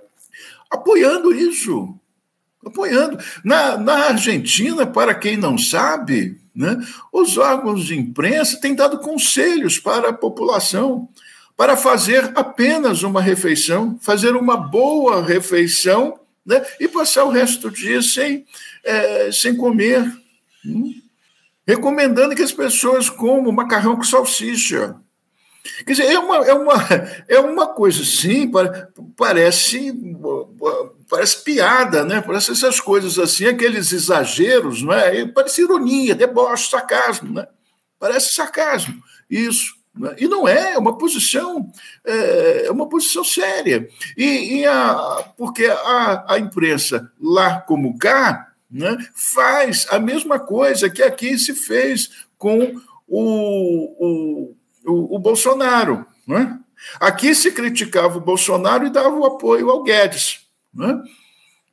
apoiando 0.69 1.33
isso. 1.33 1.95
Apoiando. 2.65 3.17
Na, 3.43 3.77
na 3.77 3.93
Argentina, 4.07 4.85
para 4.85 5.15
quem 5.15 5.37
não 5.37 5.57
sabe, 5.57 6.37
né? 6.59 6.77
Os 7.09 7.37
órgãos 7.37 7.85
de 7.85 7.97
imprensa 7.97 8.59
têm 8.59 8.75
dado 8.75 8.99
conselhos 8.99 9.79
para 9.79 10.09
a 10.09 10.13
população 10.13 11.07
para 11.55 11.77
fazer 11.77 12.33
apenas 12.35 13.01
uma 13.01 13.21
refeição, 13.21 13.97
fazer 14.01 14.35
uma 14.35 14.57
boa 14.57 15.25
refeição 15.25 16.19
né? 16.45 16.61
e 16.77 16.85
passar 16.89 17.23
o 17.23 17.29
resto 17.29 17.69
do 17.69 17.73
dia 17.73 18.01
sem, 18.01 18.45
é, 18.83 19.31
sem 19.31 19.55
comer. 19.55 20.03
Hum? 20.65 20.93
Recomendando 21.65 22.35
que 22.35 22.43
as 22.43 22.51
pessoas 22.51 23.09
comam 23.09 23.53
macarrão 23.53 23.95
com 23.95 24.03
salsicha. 24.03 24.97
Quer 25.85 25.93
dizer, 25.93 26.11
é 26.11 26.19
uma, 26.19 26.35
é 26.45 26.53
uma, 26.53 26.73
é 27.29 27.39
uma 27.39 27.67
coisa 27.67 28.01
assim, 28.01 28.51
parece 29.15 29.93
parece 31.09 31.43
piada, 31.43 32.05
né? 32.05 32.21
Parece 32.21 32.51
essas 32.51 32.79
coisas 32.79 33.17
assim, 33.17 33.47
aqueles 33.47 33.91
exageros, 33.91 34.83
não 34.83 34.93
é? 34.93 35.25
Parece 35.25 35.61
ironia, 35.61 36.13
deboche, 36.13 36.69
sarcasmo, 36.69 37.33
né? 37.33 37.47
Parece 37.99 38.33
sarcasmo, 38.33 39.01
isso. 39.29 39.75
Né? 39.93 40.15
E 40.19 40.27
não 40.27 40.47
é, 40.47 40.73
é 40.73 40.77
uma 40.77 40.97
posição, 40.97 41.69
é, 42.05 42.67
é 42.67 42.71
uma 42.71 42.87
posição 42.87 43.23
séria. 43.23 43.89
E, 44.15 44.59
e 44.59 44.65
a, 44.65 45.25
porque 45.35 45.65
a, 45.65 46.33
a 46.35 46.39
imprensa, 46.39 47.11
lá 47.19 47.59
como 47.59 47.97
cá, 47.97 48.53
né, 48.71 48.95
faz 49.33 49.87
a 49.89 49.99
mesma 49.99 50.39
coisa 50.39 50.89
que 50.89 51.01
aqui 51.01 51.37
se 51.39 51.55
fez 51.55 52.11
com 52.37 52.79
o, 53.07 53.97
o, 53.97 54.55
o, 54.85 55.15
o 55.15 55.19
Bolsonaro. 55.19 56.05
Né? 56.27 56.59
Aqui 56.99 57.33
se 57.33 57.51
criticava 57.51 58.19
o 58.19 58.21
Bolsonaro 58.21 58.85
e 58.85 58.91
dava 58.91 59.09
o 59.09 59.25
apoio 59.25 59.71
ao 59.71 59.81
Guedes. 59.81 60.48
Né? 60.73 61.01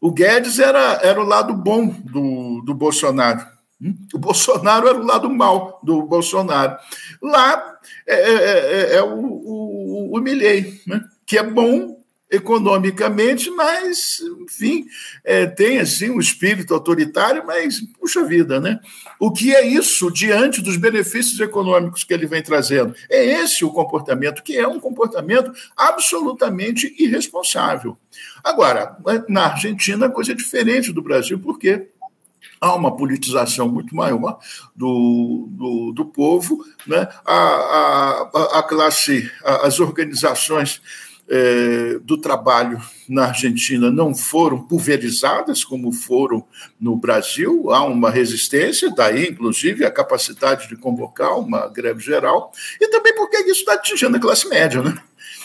O 0.00 0.10
Guedes 0.10 0.58
era, 0.58 1.00
era 1.02 1.20
o 1.20 1.26
lado 1.26 1.54
bom 1.54 1.88
do, 1.88 2.62
do 2.64 2.74
Bolsonaro. 2.74 3.46
Hum? 3.80 3.94
O 4.14 4.18
Bolsonaro 4.18 4.88
era 4.88 4.98
o 4.98 5.06
lado 5.06 5.28
mal 5.30 5.80
do 5.82 6.02
Bolsonaro. 6.02 6.78
Lá 7.22 7.78
é, 8.06 8.14
é, 8.14 8.34
é, 8.34 8.96
é 8.96 9.02
o, 9.02 9.18
o, 9.18 10.16
o 10.16 10.20
Milley, 10.20 10.80
né? 10.86 11.02
que 11.26 11.38
é 11.38 11.42
bom 11.42 11.95
economicamente, 12.30 13.50
mas, 13.50 14.20
enfim, 14.40 14.86
é, 15.24 15.46
tem 15.46 15.78
assim 15.78 16.10
um 16.10 16.18
espírito 16.18 16.74
autoritário, 16.74 17.44
mas, 17.46 17.80
puxa 17.98 18.24
vida, 18.24 18.60
né? 18.60 18.80
O 19.18 19.30
que 19.30 19.54
é 19.54 19.64
isso 19.64 20.10
diante 20.10 20.60
dos 20.60 20.76
benefícios 20.76 21.38
econômicos 21.38 22.02
que 22.02 22.12
ele 22.12 22.26
vem 22.26 22.42
trazendo? 22.42 22.94
É 23.08 23.24
esse 23.24 23.64
o 23.64 23.70
comportamento, 23.70 24.42
que 24.42 24.56
é 24.56 24.66
um 24.66 24.80
comportamento 24.80 25.52
absolutamente 25.76 26.94
irresponsável. 26.98 27.96
Agora, 28.42 28.96
na 29.28 29.46
Argentina, 29.46 30.06
a 30.06 30.10
coisa 30.10 30.32
é 30.32 30.34
diferente 30.34 30.92
do 30.92 31.02
Brasil, 31.02 31.38
porque 31.38 31.88
há 32.60 32.74
uma 32.74 32.96
politização 32.96 33.68
muito 33.68 33.94
maior 33.94 34.38
do, 34.74 35.48
do, 35.50 35.92
do 35.92 36.04
povo, 36.06 36.64
né? 36.86 37.08
a, 37.24 37.34
a, 37.34 38.58
a 38.58 38.62
classe, 38.62 39.30
as 39.44 39.78
organizações 39.78 40.80
é, 41.28 41.98
do 42.02 42.16
trabalho 42.16 42.80
na 43.08 43.26
Argentina 43.26 43.90
não 43.90 44.14
foram 44.14 44.62
pulverizadas 44.62 45.64
como 45.64 45.92
foram 45.92 46.44
no 46.80 46.96
Brasil. 46.96 47.70
Há 47.72 47.84
uma 47.84 48.10
resistência, 48.10 48.92
daí, 48.94 49.28
inclusive, 49.28 49.84
a 49.84 49.90
capacidade 49.90 50.68
de 50.68 50.76
convocar 50.76 51.38
uma 51.38 51.66
greve 51.68 52.00
geral, 52.00 52.52
e 52.80 52.88
também 52.88 53.14
porque 53.14 53.38
isso 53.38 53.60
está 53.60 53.74
atingindo 53.74 54.16
a 54.16 54.20
classe 54.20 54.48
média. 54.48 54.82
Né? 54.82 54.96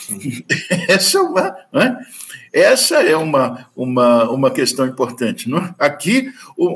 Essa 0.87 1.17
é 1.17 1.21
uma. 1.21 1.55
Né? 1.73 2.05
Essa 2.53 3.01
é 3.01 3.15
uma, 3.15 3.69
uma, 3.75 4.29
uma 4.29 4.51
questão 4.51 4.85
importante. 4.85 5.49
Não? 5.49 5.59
É? 5.59 5.73
Aqui, 5.79 6.31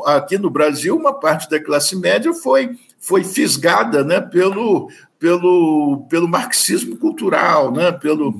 aqui 0.06 0.38
no 0.38 0.50
Brasil, 0.50 0.96
uma 0.96 1.14
parte 1.20 1.50
da 1.50 1.62
classe 1.62 1.98
média 1.98 2.34
foi, 2.34 2.78
foi 2.98 3.26
fisgada 3.26 4.02
né, 4.02 4.22
pelo, 4.22 4.90
pelo, 5.26 6.06
pelo 6.08 6.28
marxismo 6.28 6.98
cultural, 6.98 7.72
né? 7.72 7.92
pelo 7.92 8.32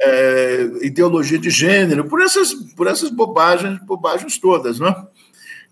é, 0.00 0.70
ideologia 0.82 1.36
de 1.36 1.50
gênero, 1.50 2.04
por 2.08 2.22
essas, 2.22 2.54
por 2.54 2.86
essas 2.86 3.10
bobagens, 3.10 3.80
bobagens 3.80 4.38
todas. 4.38 4.78
Né? 4.78 4.94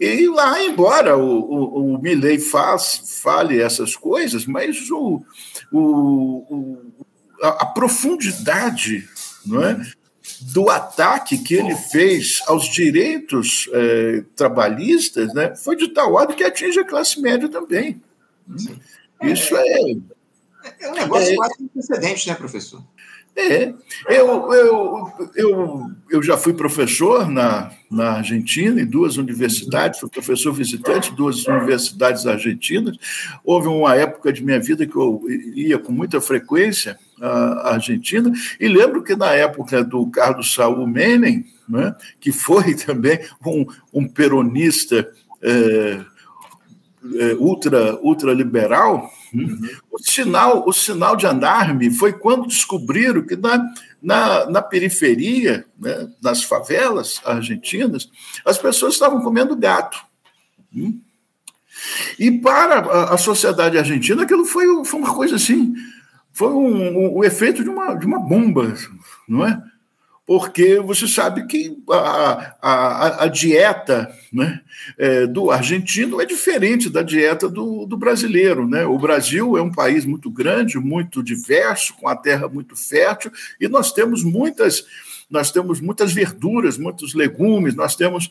E 0.00 0.26
lá, 0.26 0.61
embora 0.61 1.16
o, 1.16 1.22
o, 1.22 1.94
o 1.94 2.02
Milley 2.02 2.40
faz, 2.40 3.20
fale 3.22 3.62
essas 3.62 3.94
coisas, 3.94 4.44
mas 4.44 4.90
o, 4.90 5.22
o, 5.70 5.81
o 6.50 6.79
a, 7.40 7.48
a, 7.62 7.66
profundidade 7.66 9.09
não 9.46 9.62
é? 9.62 9.81
do 10.52 10.68
ataque 10.68 11.38
que 11.38 11.55
ele 11.55 11.76
fez 11.76 12.40
aos 12.48 12.64
direitos 12.64 13.70
é, 13.72 14.24
trabalhistas 14.35 15.33
né, 15.33 15.55
foi 15.55 15.76
de 15.76 15.87
tal 15.87 16.12
ordem 16.12 16.37
que 16.37 16.42
atinge 16.42 16.81
a 16.81 16.85
classe 16.85 17.20
média 17.22 17.48
também. 17.48 18.02
Isso 19.22 19.57
é, 19.57 19.79
é 20.81 20.90
um 20.90 20.94
negócio 20.94 21.33
é, 21.33 21.37
quase 21.37 21.68
precedente, 21.72 22.29
né, 22.29 22.35
professor? 22.35 22.83
É, 23.38 23.74
eu, 24.09 24.50
eu, 24.50 25.12
eu, 25.35 25.90
eu 26.09 26.22
já 26.22 26.38
fui 26.38 26.55
professor 26.55 27.31
na, 27.31 27.70
na 27.90 28.12
Argentina, 28.12 28.81
em 28.81 28.87
duas 28.87 29.18
universidades, 29.18 30.00
fui 30.00 30.09
professor 30.09 30.55
visitante 30.55 31.12
em 31.12 31.14
duas 31.14 31.46
universidades 31.46 32.26
argentinas. 32.26 32.96
Houve 33.44 33.68
uma 33.68 33.94
época 33.94 34.33
de 34.33 34.42
minha 34.42 34.59
vida 34.59 34.87
que 34.87 34.96
eu 34.96 35.22
ia 35.55 35.79
com 35.79 35.92
muita 35.92 36.18
frequência 36.18 36.98
à 37.20 37.74
Argentina, 37.74 38.33
e 38.59 38.68
lembro 38.68 39.02
que 39.02 39.14
na 39.14 39.33
época 39.33 39.85
do 39.85 40.07
Carlos 40.07 40.55
Saul 40.55 40.87
Menem, 40.87 41.44
né, 41.68 41.94
que 42.18 42.33
foi 42.33 42.74
também 42.87 43.20
um, 43.44 43.66
um 43.92 44.09
peronista 44.09 45.11
é, 45.42 46.00
é, 47.18 47.35
ultra, 47.35 47.96
ultraliberal, 47.96 49.11
uhum. 49.35 49.69
o, 49.91 49.99
sinal, 49.99 50.65
o 50.67 50.73
sinal 50.73 51.17
de 51.17 51.27
alarme 51.27 51.91
foi 51.91 52.12
quando 52.12 52.47
descobriram 52.47 53.23
que 53.23 53.37
na, 53.37 53.65
na, 54.03 54.51
na 54.51 54.62
periferia, 54.62 55.67
né, 55.79 56.09
nas 56.23 56.43
favelas 56.43 57.21
argentinas, 57.25 58.11
as 58.45 58.59
pessoas 58.59 58.95
estavam 58.95 59.21
comendo 59.23 59.57
gato. 59.57 59.99
Hum? 60.75 61.01
E 62.19 62.31
para 62.31 62.79
a, 62.79 63.15
a, 63.15 63.19
sociedade 63.19 63.79
argentina, 63.79 64.23
aquilo 64.23 64.45
foi, 64.45 64.67
foi 64.85 65.01
uma 65.01 65.15
coisa 65.15 65.37
assim, 65.37 65.75
foi 66.33 66.49
um, 66.49 66.77
um, 66.77 67.17
o 67.17 67.25
efeito 67.25 67.62
de 67.62 67.69
uma, 67.69 67.95
de 67.95 68.07
uma 68.07 68.19
bomba, 68.19 68.75
não 69.29 69.47
é? 69.47 69.62
Porque 70.27 70.81
você 70.81 71.07
sabe 71.07 71.47
que 71.47 71.79
a, 71.89 72.57
a, 72.61 73.25
a 73.25 73.29
dieta 73.29 74.12
né, 74.33 74.61
é, 74.99 75.25
do 75.25 75.53
argentino 75.53 76.21
é 76.21 76.27
diferente 76.27 76.91
da 76.91 77.01
dieta 77.01 77.49
do, 77.49 77.87
do, 77.87 77.97
brasileiro. 77.97 78.69
Né? 78.69 78.85
O 78.85 78.99
Brasil 78.99 79.57
é 79.57 79.62
um 79.62 79.71
país 79.71 80.05
muito 80.05 80.29
grande, 80.29 80.79
muito 80.79 81.23
diverso, 81.23 81.95
com 81.95 82.09
a 82.09 82.17
terra 82.17 82.49
muito 82.49 82.75
fértil, 82.75 83.31
e 83.61 83.69
nós 83.69 83.93
temos 83.93 84.25
muitas, 84.25 84.85
nós 85.31 85.53
temos 85.53 85.81
muitas 85.81 86.12
verduras, 86.12 86.77
muitos 86.77 87.15
legumes, 87.15 87.77
nós 87.77 87.95
temos 87.95 88.29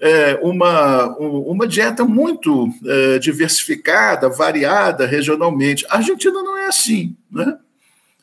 é, 0.00 0.40
uma, 0.42 1.16
uma 1.16 1.66
dieta 1.66 2.04
muito 2.04 2.68
é, 2.84 3.18
diversificada, 3.20 4.28
variada 4.28 5.06
regionalmente. 5.06 5.86
A 5.88 5.98
Argentina 5.98 6.42
não 6.42 6.58
é 6.58 6.66
assim. 6.66 7.16
Né? 7.30 7.56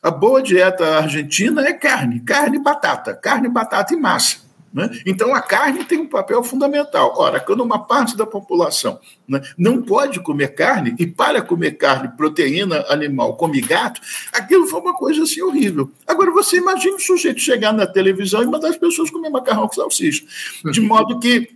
A 0.04 0.12
boa 0.12 0.44
dieta 0.44 0.98
argentina 0.98 1.66
é 1.66 1.72
carne, 1.72 2.20
carne 2.20 2.58
e 2.58 2.62
batata, 2.62 3.16
carne, 3.16 3.48
batata 3.48 3.94
e 3.94 3.98
massa. 3.98 4.44
Né? 4.74 4.90
Então, 5.06 5.36
a 5.36 5.42
carne 5.42 5.86
tem 5.86 6.00
um 6.00 6.08
papel 6.08 6.44
fundamental. 6.44 7.14
Ora, 7.16 7.40
quando 7.40 7.62
uma 7.62 7.86
parte 7.86 8.18
da 8.18 8.26
população 8.26 9.00
né, 9.28 9.40
não 9.56 9.82
pode 9.84 10.20
comer 10.20 10.56
carne, 10.56 10.96
e 10.98 11.06
para 11.06 11.44
comer 11.44 11.74
carne, 11.74 12.10
proteína 12.18 12.84
animal, 12.90 13.38
come 13.38 13.62
gato, 13.62 14.02
aquilo 14.34 14.68
foi 14.68 14.82
uma 14.82 14.96
coisa 14.96 15.24
assim 15.24 15.42
horrível. 15.44 15.92
Agora, 16.08 16.32
você 16.32 16.58
imagina 16.58 16.96
o 16.96 17.00
sujeito 17.00 17.40
chegar 17.40 17.72
na 17.72 17.86
televisão 17.86 18.42
e 18.42 18.48
mandar 18.48 18.70
as 18.70 18.78
pessoas 18.78 19.12
comer 19.12 19.30
macarrão 19.30 19.68
com 19.68 19.76
salsicha. 19.76 20.26
De 20.72 20.82
modo 20.82 21.20
que 21.20 21.50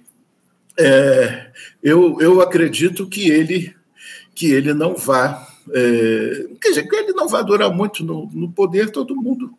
é, 0.79 1.47
eu, 1.81 2.17
eu 2.21 2.39
acredito 2.39 3.07
que 3.07 3.29
ele, 3.29 3.75
que 4.38 4.52
ele 4.54 4.71
não 4.71 4.95
vá 4.95 5.47
é, 5.73 6.47
quer 6.62 6.69
dizer, 6.69 6.88
que 6.88 6.95
ele 6.95 7.12
não 7.12 7.28
vai 7.28 7.43
durar 7.43 7.69
muito 7.73 8.04
no, 8.04 8.30
no 8.32 8.50
poder, 8.50 8.89
todo 8.89 9.15
mundo, 9.15 9.52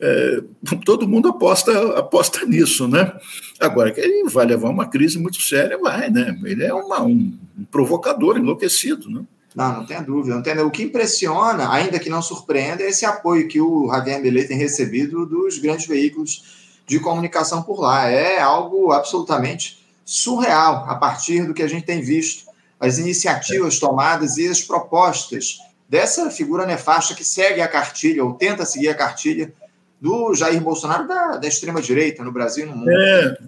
é, 0.00 0.42
todo 0.84 1.06
mundo 1.06 1.28
aposta, 1.28 1.98
aposta 1.98 2.44
nisso, 2.46 2.88
né? 2.88 3.12
Agora, 3.60 3.92
que 3.92 4.00
ele 4.00 4.28
vai 4.28 4.44
levar 4.44 4.70
uma 4.70 4.88
crise 4.88 5.18
muito 5.18 5.40
séria, 5.40 5.78
vai, 5.78 6.10
né? 6.10 6.36
Ele 6.44 6.64
é 6.64 6.74
uma, 6.74 7.02
um, 7.02 7.38
provocador 7.70 8.38
enlouquecido, 8.38 9.08
né? 9.08 9.22
Não, 9.54 9.72
não 9.76 9.86
tem 9.86 10.02
dúvida. 10.02 10.34
Não 10.34 10.42
tem, 10.42 10.58
o 10.58 10.70
que 10.70 10.82
impressiona, 10.82 11.70
ainda 11.70 11.98
que 11.98 12.10
não 12.10 12.22
surpreenda, 12.22 12.82
é 12.82 12.88
esse 12.88 13.04
apoio 13.04 13.46
que 13.46 13.60
o 13.60 13.88
Javier 13.88 14.20
Milei 14.20 14.44
tem 14.44 14.56
recebido 14.56 15.26
dos 15.26 15.58
grandes 15.58 15.86
veículos 15.86 16.80
de 16.86 16.98
comunicação 16.98 17.62
por 17.62 17.78
lá. 17.80 18.08
É 18.08 18.40
algo 18.40 18.90
absolutamente 18.90 19.80
surreal 20.04 20.86
a 20.88 20.96
partir 20.96 21.46
do 21.46 21.54
que 21.54 21.62
a 21.62 21.68
gente 21.68 21.84
tem 21.84 22.00
visto 22.00 22.51
as 22.82 22.98
iniciativas 22.98 23.78
tomadas 23.78 24.36
e 24.38 24.48
as 24.48 24.60
propostas 24.60 25.58
dessa 25.88 26.28
figura 26.30 26.66
nefasta 26.66 27.14
que 27.14 27.24
segue 27.24 27.60
a 27.60 27.68
cartilha, 27.68 28.24
ou 28.24 28.34
tenta 28.34 28.66
seguir 28.66 28.88
a 28.88 28.94
cartilha, 28.94 29.54
do 30.00 30.34
Jair 30.34 30.60
Bolsonaro 30.60 31.06
da, 31.06 31.36
da 31.36 31.46
extrema-direita 31.46 32.24
no 32.24 32.32
Brasil 32.32 32.66
e 32.66 32.68
no 32.68 32.76
mundo. 32.76 32.90
É, 32.90 33.38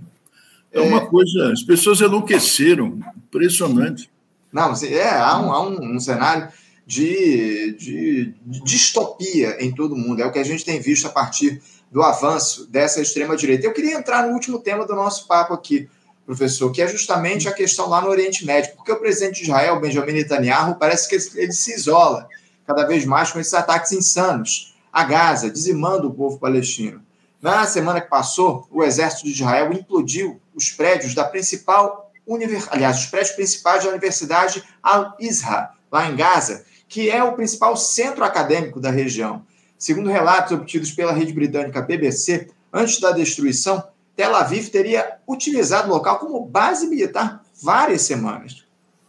é 0.74 0.80
uma 0.80 0.98
é, 0.98 1.06
coisa, 1.06 1.52
as 1.52 1.64
pessoas 1.64 2.00
enlouqueceram, 2.00 3.00
impressionante. 3.16 4.08
Não, 4.52 4.72
é, 4.72 5.10
há 5.10 5.40
um, 5.40 5.52
há 5.52 5.66
um, 5.66 5.96
um 5.96 5.98
cenário 5.98 6.48
de, 6.86 7.72
de, 7.76 8.34
de 8.46 8.62
distopia 8.62 9.56
em 9.58 9.74
todo 9.74 9.96
o 9.96 9.98
mundo, 9.98 10.22
é 10.22 10.26
o 10.26 10.30
que 10.30 10.38
a 10.38 10.44
gente 10.44 10.64
tem 10.64 10.78
visto 10.78 11.08
a 11.08 11.10
partir 11.10 11.60
do 11.90 12.02
avanço 12.02 12.70
dessa 12.70 13.02
extrema-direita. 13.02 13.66
Eu 13.66 13.72
queria 13.72 13.96
entrar 13.98 14.28
no 14.28 14.32
último 14.32 14.60
tema 14.60 14.86
do 14.86 14.94
nosso 14.94 15.26
papo 15.26 15.54
aqui, 15.54 15.88
professor, 16.24 16.70
que 16.72 16.80
é 16.80 16.88
justamente 16.88 17.48
a 17.48 17.52
questão 17.52 17.88
lá 17.88 18.00
no 18.00 18.08
Oriente 18.08 18.44
Médio, 18.46 18.74
porque 18.76 18.92
o 18.92 18.98
presidente 18.98 19.36
de 19.36 19.42
Israel, 19.42 19.80
Benjamin 19.80 20.12
Netanyahu, 20.12 20.76
parece 20.76 21.08
que 21.08 21.38
ele 21.38 21.52
se 21.52 21.74
isola 21.74 22.28
cada 22.66 22.86
vez 22.86 23.04
mais 23.04 23.30
com 23.30 23.38
esses 23.38 23.54
ataques 23.54 23.92
insanos 23.92 24.74
a 24.92 25.04
Gaza, 25.04 25.50
dizimando 25.50 26.08
o 26.08 26.14
povo 26.14 26.38
palestino. 26.38 27.02
Na 27.42 27.66
semana 27.66 28.00
que 28.00 28.08
passou, 28.08 28.66
o 28.70 28.82
exército 28.82 29.24
de 29.24 29.32
Israel 29.32 29.72
implodiu 29.72 30.40
os 30.54 30.70
prédios 30.70 31.14
da 31.14 31.24
principal 31.24 32.10
univers... 32.26 32.68
aliás, 32.70 33.00
os 33.00 33.06
prédios 33.06 33.34
principais 33.34 33.84
da 33.84 33.90
Universidade 33.90 34.62
Al-Izhar, 34.82 35.76
lá 35.90 36.08
em 36.08 36.16
Gaza, 36.16 36.64
que 36.88 37.10
é 37.10 37.22
o 37.22 37.34
principal 37.34 37.76
centro 37.76 38.24
acadêmico 38.24 38.80
da 38.80 38.90
região. 38.90 39.44
Segundo 39.76 40.08
relatos 40.08 40.52
obtidos 40.52 40.92
pela 40.92 41.12
rede 41.12 41.32
britânica 41.32 41.82
BBC, 41.82 42.48
antes 42.72 43.00
da 43.00 43.10
destruição, 43.10 43.82
Tel 44.16 44.34
Aviv 44.34 44.68
teria 44.68 45.18
utilizado 45.26 45.88
o 45.88 45.94
local 45.94 46.18
como 46.18 46.44
base 46.44 46.86
militar 46.86 47.44
várias 47.60 48.02
semanas. 48.02 48.64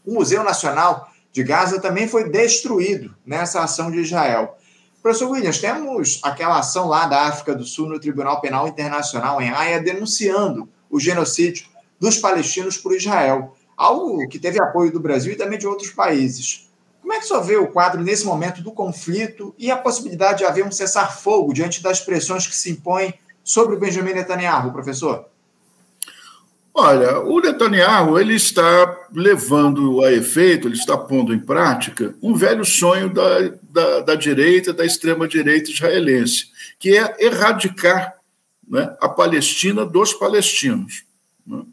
O 0.05 0.13
Museu 0.13 0.43
Nacional 0.43 1.11
de 1.31 1.43
Gaza 1.43 1.79
também 1.79 2.07
foi 2.07 2.29
destruído 2.29 3.15
nessa 3.25 3.61
ação 3.61 3.91
de 3.91 3.99
Israel. 3.99 4.57
Professor 5.01 5.29
Williams, 5.29 5.59
temos 5.59 6.19
aquela 6.23 6.57
ação 6.57 6.87
lá 6.87 7.05
da 7.05 7.27
África 7.27 7.53
do 7.53 7.63
Sul 7.63 7.87
no 7.87 7.99
Tribunal 7.99 8.41
Penal 8.41 8.67
Internacional 8.67 9.39
em 9.39 9.49
Haia 9.49 9.79
denunciando 9.79 10.67
o 10.89 10.99
genocídio 10.99 11.67
dos 11.99 12.17
palestinos 12.17 12.77
por 12.77 12.95
Israel, 12.95 13.55
algo 13.77 14.27
que 14.27 14.39
teve 14.39 14.59
apoio 14.59 14.91
do 14.91 14.99
Brasil 14.99 15.33
e 15.33 15.35
também 15.35 15.59
de 15.59 15.67
outros 15.67 15.91
países. 15.91 16.69
Como 17.01 17.13
é 17.13 17.19
que 17.19 17.27
só 17.27 17.39
vê 17.39 17.55
o 17.55 17.67
quadro 17.67 18.01
nesse 18.01 18.25
momento 18.25 18.63
do 18.63 18.71
conflito 18.71 19.53
e 19.59 19.69
a 19.69 19.77
possibilidade 19.77 20.39
de 20.39 20.45
haver 20.45 20.65
um 20.65 20.71
cessar-fogo 20.71 21.53
diante 21.53 21.83
das 21.83 21.99
pressões 21.99 22.47
que 22.47 22.55
se 22.55 22.71
impõem 22.71 23.13
sobre 23.45 23.75
o 23.75 23.79
Benjamin 23.79 24.13
Netanyahu, 24.13 24.73
professor? 24.73 25.27
Olha, 26.77 27.19
o 27.19 27.39
Netanyahu 27.39 28.19
ele 28.19 28.33
está 28.33 29.07
levando 29.13 30.03
a 30.03 30.11
efeito, 30.11 30.67
ele 30.67 30.75
está 30.75 30.97
pondo 30.97 31.33
em 31.33 31.39
prática 31.39 32.13
um 32.21 32.35
velho 32.35 32.65
sonho 32.65 33.13
da, 33.13 33.53
da, 33.63 33.99
da 34.01 34.15
direita, 34.15 34.73
da 34.73 34.83
extrema-direita 34.83 35.71
israelense, 35.71 36.47
que 36.77 36.97
é 36.97 37.15
erradicar 37.17 38.15
né, 38.67 38.93
a 38.99 39.07
Palestina 39.07 39.85
dos 39.85 40.11
palestinos. 40.13 41.05
Né? 41.47 41.63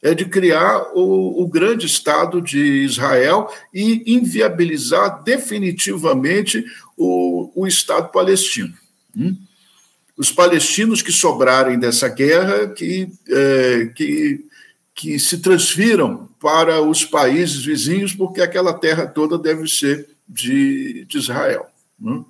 É 0.00 0.14
de 0.14 0.26
criar 0.26 0.92
o, 0.94 1.42
o, 1.42 1.48
grande 1.48 1.86
Estado 1.86 2.40
de 2.40 2.84
Israel 2.84 3.50
e 3.72 4.14
inviabilizar 4.14 5.24
definitivamente 5.24 6.64
o, 6.96 7.50
o 7.56 7.66
Estado 7.66 8.12
palestino. 8.12 8.74
Hum? 9.16 9.36
Os 10.16 10.30
palestinos 10.30 11.02
que 11.02 11.12
sobrarem 11.12 11.78
dessa 11.78 12.08
guerra 12.08 12.68
que, 12.68 13.08
é, 13.28 13.86
que, 13.94 14.44
que 14.94 15.18
se 15.18 15.38
transfiram 15.38 16.28
para 16.40 16.80
os 16.80 17.04
países 17.04 17.64
vizinhos, 17.64 18.14
porque 18.14 18.40
aquela 18.40 18.72
terra 18.72 19.06
toda 19.06 19.36
deve 19.36 19.66
ser 19.66 20.08
de, 20.28 21.04
de 21.06 21.18
Israel. 21.18 21.66
Né? 21.98 22.24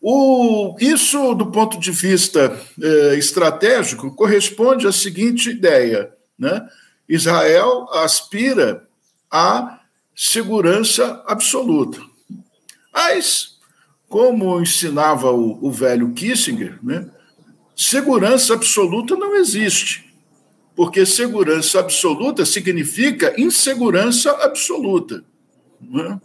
O, 0.00 0.76
isso, 0.80 1.32
do 1.34 1.46
ponto 1.52 1.78
de 1.78 1.92
vista 1.92 2.58
é, 2.80 3.14
estratégico, 3.16 4.14
corresponde 4.16 4.86
à 4.86 4.90
seguinte 4.90 5.50
ideia: 5.50 6.12
né? 6.36 6.68
Israel 7.08 7.88
aspira 7.92 8.84
à 9.30 9.80
segurança 10.16 11.22
absoluta. 11.26 12.00
Mas 12.92 13.51
como 14.12 14.60
ensinava 14.60 15.30
o, 15.32 15.58
o 15.66 15.70
velho 15.70 16.12
Kissinger, 16.12 16.78
né, 16.82 17.08
segurança 17.74 18.52
absoluta 18.52 19.16
não 19.16 19.34
existe, 19.36 20.14
porque 20.76 21.06
segurança 21.06 21.80
absoluta 21.80 22.44
significa 22.44 23.32
insegurança 23.40 24.30
absoluta. 24.32 25.24
Né? 25.80 26.20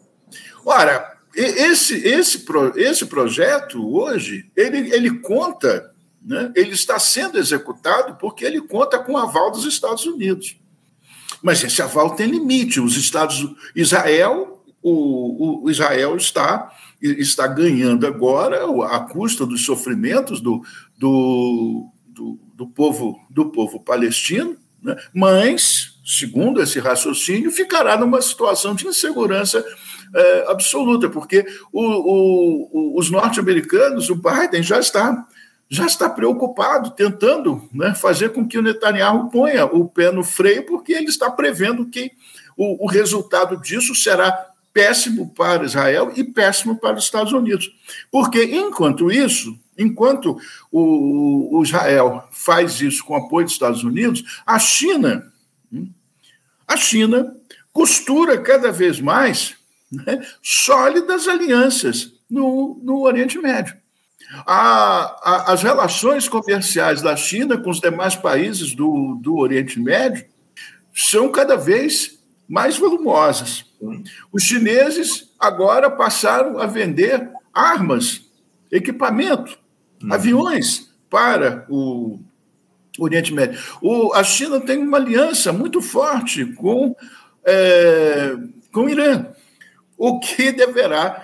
Ora, 0.66 1.18
esse, 1.34 2.06
esse, 2.06 2.46
esse 2.76 3.06
projeto 3.06 3.96
hoje, 3.96 4.52
ele, 4.54 4.94
ele 4.94 5.20
conta, 5.22 5.94
né, 6.22 6.52
ele 6.58 6.74
está 6.74 7.00
sendo 7.00 7.40
executado 7.40 8.18
porque 8.20 8.44
ele 8.44 8.60
conta 8.60 9.00
com 9.00 9.14
o 9.14 9.18
aval 9.18 9.50
dos 9.50 9.64
Estados 9.64 10.06
Unidos. 10.06 10.58
Mas 11.42 11.64
esse 11.64 11.82
aval 11.82 12.16
tem 12.16 12.28
limite. 12.28 12.82
Os 12.82 12.98
Estados 12.98 13.48
Israel, 13.74 14.62
o, 14.84 15.64
o 15.64 15.70
Israel 15.70 16.18
está 16.18 16.70
está 17.02 17.48
ganhando 17.48 18.06
agora 18.08 18.66
à 18.88 19.00
custa 19.00 19.46
dos 19.46 19.66
sofrimentos 19.66 20.42
do, 20.42 20.62
do, 20.98 21.92
do, 22.08 22.40
do 22.54 22.68
povo, 22.68 23.20
do 23.30 23.52
povo 23.52 23.80
palestino, 23.80 24.58
né? 24.82 24.96
mas, 25.14 26.00
segundo 26.06 26.62
esse 26.62 26.80
raciocínio, 26.80 27.52
ficará 27.52 27.98
numa 27.98 28.22
situação 28.22 28.74
de 28.74 28.88
insegurança 28.88 29.64
é, 30.16 30.46
absoluta, 30.50 31.10
porque 31.10 31.46
o, 31.72 31.82
o, 31.82 33.00
os 33.00 33.10
norte-americanos, 33.10 34.10
o 34.10 34.16
Biden, 34.16 34.64
já 34.64 34.80
está 34.80 35.26
já 35.70 35.86
está 35.86 36.10
preocupado, 36.10 36.92
tentando 36.92 37.68
né, 37.74 37.94
fazer 37.94 38.30
com 38.30 38.48
que 38.48 38.58
o 38.58 38.62
Netanyahu 38.62 39.30
ponha 39.30 39.66
o 39.66 39.86
pé 39.86 40.12
no 40.12 40.24
freio, 40.24 40.66
porque 40.66 40.94
ele 40.94 41.08
está 41.08 41.30
prevendo 41.30 41.86
que 41.86 42.12
o, 42.56 42.86
o 42.86 42.88
resultado 42.88 43.60
disso 43.60 43.94
será 43.94 44.48
péssimo 44.78 45.34
para 45.34 45.66
Israel 45.66 46.14
e 46.16 46.24
péssimo 46.24 46.76
para 46.78 46.98
os 46.98 47.06
Estados 47.06 47.34
Unidos. 47.34 47.68
Porque, 48.12 48.44
enquanto 48.44 49.12
isso, 49.12 49.60
enquanto 49.76 50.40
o, 50.72 51.58
o 51.58 51.64
Israel 51.64 52.28
faz 52.30 52.80
isso 52.80 53.04
com 53.04 53.16
apoio 53.16 53.46
dos 53.46 53.54
Estados 53.54 53.84
Unidos, 53.84 54.24
a 54.46 54.60
China, 54.60 55.34
hum, 55.74 55.90
a 56.68 56.78
China 56.78 57.36
costura 57.74 58.40
cada 58.40 58.72
vez 58.72 59.02
mais 59.02 59.56
né, 59.92 60.24
sólidas 60.44 61.28
alianças 61.28 62.14
no, 62.30 62.80
no 62.84 63.02
Oriente 63.02 63.40
Médio. 63.40 63.76
A, 64.46 65.16
a, 65.24 65.54
as 65.54 65.64
relações 65.64 66.30
comerciais 66.30 67.02
da 67.02 67.16
China 67.16 67.58
com 67.58 67.72
os 67.72 67.80
demais 67.80 68.16
países 68.16 68.76
do, 68.76 69.16
do 69.24 69.38
Oriente 69.38 69.80
Médio 69.80 70.24
são 70.94 71.32
cada 71.32 71.56
vez 71.56 72.17
mais 72.48 72.78
volumosas. 72.78 73.66
Os 74.32 74.44
chineses 74.44 75.34
agora 75.40 75.90
passaram 75.90 76.60
a 76.60 76.66
vender 76.66 77.30
armas, 77.54 78.26
equipamento, 78.72 79.58
uhum. 80.02 80.14
aviões 80.14 80.90
para 81.10 81.66
o 81.70 82.20
Oriente 83.00 83.34
Médio. 83.34 83.60
O, 83.82 84.14
a 84.14 84.24
China 84.24 84.60
tem 84.60 84.78
uma 84.80 84.98
aliança 84.98 85.52
muito 85.52 85.82
forte 85.82 86.46
com, 86.46 86.96
é, 87.46 88.36
com 88.72 88.86
o 88.86 88.90
Irã, 88.90 89.28
o 89.98 90.20
que 90.20 90.52
deverá 90.52 91.24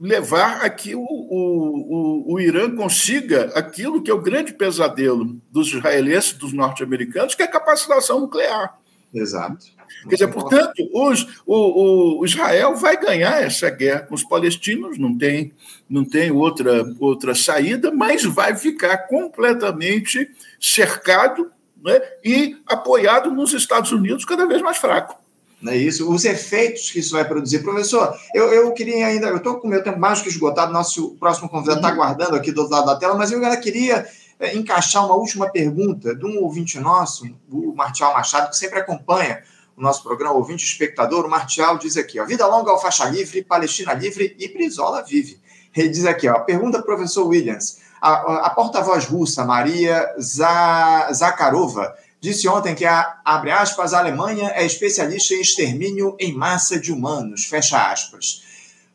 levar 0.00 0.64
a 0.64 0.70
que 0.70 0.94
o, 0.94 1.02
o, 1.02 2.24
o, 2.30 2.34
o 2.34 2.40
Irã 2.40 2.74
consiga 2.74 3.52
aquilo 3.54 4.02
que 4.02 4.10
é 4.10 4.14
o 4.14 4.22
grande 4.22 4.54
pesadelo 4.54 5.38
dos 5.50 5.68
israelenses, 5.68 6.32
dos 6.32 6.54
norte-americanos, 6.54 7.34
que 7.34 7.42
é 7.42 7.44
a 7.44 7.50
capacitação 7.50 8.20
nuclear. 8.20 8.78
Exato. 9.12 9.66
Quer 10.08 10.14
dizer, 10.14 10.28
portanto, 10.28 10.88
os, 10.92 11.26
o, 11.46 12.20
o, 12.20 12.24
Israel 12.24 12.74
vai 12.74 12.98
ganhar 12.98 13.42
essa 13.42 13.68
guerra 13.70 14.00
com 14.00 14.14
os 14.14 14.24
palestinos, 14.24 14.98
não 14.98 15.16
tem, 15.16 15.52
não 15.88 16.04
tem 16.04 16.30
outra, 16.30 16.84
outra 16.98 17.34
saída, 17.34 17.92
mas 17.92 18.24
vai 18.24 18.56
ficar 18.56 18.96
completamente 19.08 20.30
cercado 20.58 21.50
né, 21.82 22.00
e 22.24 22.56
apoiado 22.66 23.30
nos 23.30 23.52
Estados 23.52 23.92
Unidos 23.92 24.24
cada 24.24 24.46
vez 24.46 24.62
mais 24.62 24.78
fraco. 24.78 25.20
Não 25.60 25.72
é 25.72 25.76
isso? 25.76 26.10
Os 26.10 26.24
efeitos 26.24 26.90
que 26.90 27.00
isso 27.00 27.12
vai 27.12 27.24
produzir. 27.24 27.58
Professor, 27.58 28.16
eu, 28.34 28.50
eu 28.52 28.72
queria 28.72 29.06
ainda, 29.06 29.28
eu 29.28 29.36
estou 29.36 29.58
com 29.58 29.66
o 29.66 29.70
meu 29.70 29.82
tempo 29.82 29.98
mais 29.98 30.22
que 30.22 30.28
esgotado, 30.28 30.72
nosso 30.72 31.16
próximo 31.16 31.50
convidado 31.50 31.80
está 31.80 31.88
uhum. 31.88 31.94
aguardando 31.94 32.34
aqui 32.34 32.50
do 32.50 32.62
outro 32.62 32.74
lado 32.74 32.86
da 32.86 32.96
tela, 32.96 33.14
mas 33.14 33.30
eu 33.30 33.42
ainda 33.42 33.56
queria 33.58 34.06
é, 34.38 34.56
encaixar 34.56 35.04
uma 35.04 35.14
última 35.14 35.50
pergunta 35.50 36.16
de 36.16 36.24
um 36.24 36.38
ouvinte 36.38 36.80
nosso, 36.80 37.26
o 37.50 37.74
Martial 37.74 38.14
Machado, 38.14 38.48
que 38.48 38.56
sempre 38.56 38.78
acompanha 38.78 39.42
o 39.76 39.82
nosso 39.82 40.02
programa, 40.02 40.34
ouvinte 40.34 40.64
espectador. 40.64 41.26
O 41.26 41.30
Martial 41.30 41.78
diz 41.78 41.96
aqui: 41.96 42.20
ó, 42.20 42.24
vida 42.24 42.46
longa 42.46 42.70
ao 42.70 42.80
faixa 42.80 43.04
livre, 43.06 43.42
Palestina 43.42 43.92
livre 43.92 44.36
e 44.38 44.48
Brizola 44.48 45.02
vive. 45.02 45.40
Ele 45.74 45.88
diz 45.88 46.04
aqui: 46.04 46.28
ó, 46.28 46.40
pergunta 46.40 46.82
professor 46.82 47.26
Williams. 47.26 47.80
A, 48.00 48.46
a 48.46 48.50
porta-voz 48.50 49.04
russa, 49.04 49.44
Maria 49.44 50.14
Zakharova, 50.18 51.94
disse 52.18 52.48
ontem 52.48 52.74
que 52.74 52.86
a, 52.86 53.20
abre 53.24 53.50
aspas, 53.50 53.92
a 53.92 53.98
Alemanha 53.98 54.52
é 54.54 54.64
especialista 54.64 55.34
em 55.34 55.40
extermínio 55.40 56.16
em 56.18 56.34
massa 56.34 56.80
de 56.80 56.92
humanos, 56.92 57.44
fecha 57.44 57.92
aspas 57.92 58.48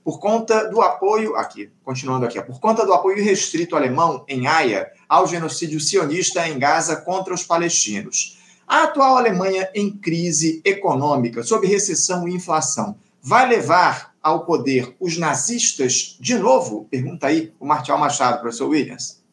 por 0.05 0.19
conta 0.19 0.69
do 0.69 0.81
apoio, 0.81 1.35
aqui, 1.35 1.71
continuando 1.83 2.27
aqui, 2.27 2.39
por 2.39 2.59
conta 2.59 2.85
do 2.85 2.93
apoio 2.93 3.23
restrito 3.23 3.75
alemão 3.75 4.23
em 4.27 4.45
Haia 4.45 4.87
ao 5.09 5.25
genocídio 5.25 5.79
sionista 5.79 6.47
em 6.47 6.59
Gaza 6.59 6.97
contra 6.97 7.33
os 7.33 7.43
palestinos. 7.43 8.34
A 8.67 8.83
atual 8.83 9.17
Alemanha 9.17 9.69
em 9.73 9.91
crise 9.91 10.61
econômica, 10.65 11.43
sob 11.43 11.67
recessão 11.67 12.27
e 12.27 12.33
inflação, 12.33 12.95
vai 13.21 13.47
levar 13.47 14.13
ao 14.21 14.45
poder 14.45 14.95
os 14.99 15.17
nazistas 15.17 16.17
de 16.19 16.35
novo? 16.35 16.87
Pergunta 16.89 17.27
aí 17.27 17.53
o 17.59 17.65
Martial 17.65 17.97
Machado, 17.97 18.39
professor 18.39 18.67
Williams. 18.67 19.23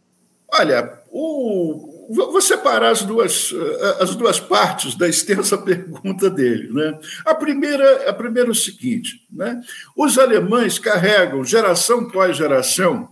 Olha, 0.55 1.01
o, 1.11 2.09
vou 2.11 2.43
separar 2.43 2.91
as 2.91 3.03
duas, 3.03 3.55
as 4.01 4.15
duas 4.15 4.39
partes 4.39 4.95
da 4.95 5.09
extensa 5.09 5.57
pergunta 5.59 6.29
dele. 6.29 6.71
Né? 6.73 6.99
A, 7.25 7.35
primeira, 7.35 8.11
a 8.11 8.13
primeira 8.13 8.51
é 8.51 8.53
o 8.53 8.55
seguinte: 8.55 9.27
né? 9.31 9.63
os 9.97 10.19
alemães 10.19 10.79
carregam, 10.79 11.43
geração 11.43 12.01
após 12.01 12.37
geração, 12.37 13.09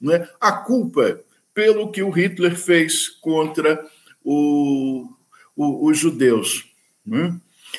né, 0.00 0.28
a 0.40 0.52
culpa 0.52 1.20
pelo 1.52 1.90
que 1.90 2.02
o 2.02 2.10
Hitler 2.10 2.56
fez 2.56 3.08
contra 3.08 3.84
o, 4.22 5.08
o, 5.56 5.88
os 5.88 5.98
judeus. 5.98 6.66
Né? 7.06 7.34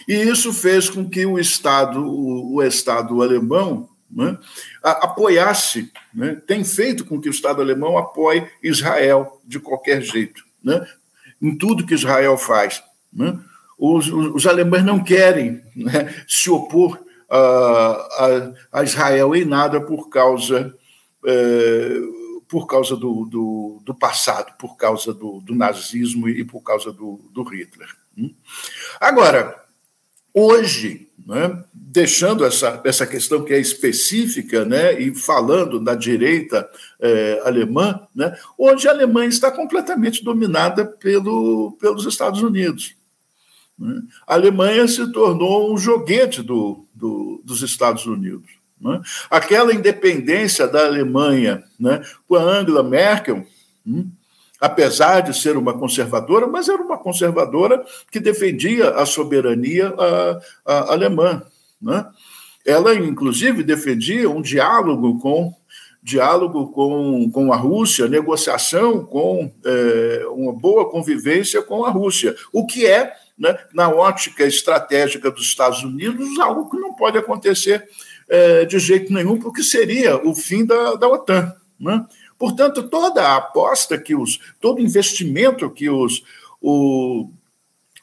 E 0.07 0.13
isso 0.13 0.53
fez 0.53 0.89
com 0.89 1.09
que 1.09 1.25
o 1.25 1.39
Estado, 1.39 2.03
o, 2.03 2.55
o 2.55 2.63
Estado 2.63 3.21
alemão, 3.21 3.89
né, 4.09 4.37
apoiasse, 4.83 5.91
né, 6.13 6.41
tem 6.47 6.63
feito 6.63 7.03
com 7.03 7.19
que 7.19 7.27
o 7.27 7.31
Estado 7.31 7.61
alemão 7.61 7.97
apoie 7.97 8.47
Israel 8.63 9.41
de 9.45 9.59
qualquer 9.59 10.01
jeito 10.01 10.43
né, 10.63 10.85
em 11.41 11.55
tudo 11.57 11.85
que 11.85 11.93
Israel 11.93 12.37
faz. 12.37 12.83
Né? 13.11 13.37
Os, 13.77 14.07
os, 14.07 14.35
os, 14.35 14.47
alemães 14.47 14.85
não 14.85 15.03
querem 15.03 15.61
né, 15.75 16.13
se 16.27 16.49
opor 16.49 16.99
a, 17.29 18.53
a, 18.71 18.79
a, 18.79 18.83
Israel 18.83 19.35
em 19.35 19.43
nada 19.43 19.81
por 19.81 20.09
causa, 20.09 20.73
é, 21.25 22.01
por 22.47 22.67
causa 22.67 22.95
do, 22.95 23.25
do, 23.25 23.81
do, 23.83 23.93
passado, 23.93 24.55
por 24.57 24.77
causa 24.77 25.13
do, 25.13 25.39
do 25.41 25.55
nazismo 25.55 26.29
e 26.29 26.43
por 26.43 26.61
causa 26.61 26.91
do, 26.91 27.19
Hitler. 27.43 27.89
Né? 28.15 28.29
Agora, 28.99 29.63
hoje, 30.33 31.09
né, 31.25 31.63
deixando 31.73 32.45
essa, 32.45 32.81
essa 32.83 33.07
questão 33.07 33.43
que 33.43 33.53
é 33.53 33.59
específica, 33.59 34.65
né, 34.65 34.99
e 34.99 35.15
falando 35.15 35.79
da 35.79 35.95
direita 35.95 36.69
é, 36.99 37.41
alemã, 37.45 38.05
né, 38.13 38.37
hoje 38.57 38.87
a 38.87 38.91
Alemanha 38.91 39.29
está 39.29 39.51
completamente 39.51 40.23
dominada 40.23 40.85
pelo, 40.85 41.77
pelos 41.79 42.05
Estados 42.05 42.41
Unidos. 42.41 42.95
Né? 43.77 44.01
A 44.27 44.35
Alemanha 44.35 44.87
se 44.87 45.11
tornou 45.11 45.73
um 45.73 45.77
joguete 45.77 46.41
do, 46.41 46.85
dos 46.93 47.61
Estados 47.61 48.05
Unidos. 48.05 48.64
Né? 48.79 49.01
Aquela 49.29 49.73
independência 49.73 50.67
da 50.67 50.85
Alemanha 50.85 51.63
né, 51.79 52.01
com 52.27 52.35
a 52.35 52.41
Angela 52.41 52.83
Merkel, 52.83 53.45
hum, 53.85 54.09
apesar 54.59 55.21
de 55.21 55.37
ser 55.37 55.57
uma 55.57 55.77
conservadora, 55.77 56.47
mas 56.47 56.69
era 56.69 56.81
uma 56.81 56.97
conservadora 56.97 57.83
que 58.11 58.19
defendia 58.19 58.89
a 58.91 59.05
soberania 59.05 59.93
a, 59.97 60.39
a 60.65 60.93
alemã. 60.93 61.41
Né? 61.81 62.05
Ela, 62.65 62.95
inclusive, 62.95 63.63
defendia 63.63 64.29
um 64.29 64.41
diálogo 64.41 65.19
com 65.19 65.53
diálogo 66.05 66.67
com, 66.67 67.31
com 67.31 67.51
a 67.51 67.55
Rússia, 67.55 68.07
negociação 68.07 69.03
com 69.03 69.51
é, 69.65 70.23
uma 70.29 70.53
boa 70.53 70.87
convivência 70.87 71.63
com 71.63 71.83
a 71.83 71.89
Rússia, 71.89 72.35
o 72.53 72.63
que 72.63 72.85
é, 72.85 73.11
né, 73.35 73.57
na 73.73 73.89
ótica 73.89 74.43
estratégica 74.43 75.31
dos 75.31 75.45
Estados 75.45 75.83
Unidos, 75.83 76.37
algo 76.39 76.69
que 76.69 76.77
não 76.77 76.93
pode 76.93 77.17
acontecer 77.17 77.89
é, 78.29 78.65
de 78.65 78.79
jeito 78.79 79.13
nenhum, 79.13 79.39
porque 79.39 79.63
seria 79.63 80.17
o 80.17 80.33
fim 80.33 80.65
da, 80.65 80.95
da 80.95 81.07
OTAN. 81.07 81.53
Né? 81.79 82.05
Portanto, 82.37 82.83
toda 82.83 83.21
a 83.21 83.37
aposta 83.37 83.97
que 83.97 84.15
os, 84.15 84.39
todo 84.59 84.81
investimento 84.81 85.69
que 85.69 85.89
os, 85.89 86.23
o, 86.61 87.29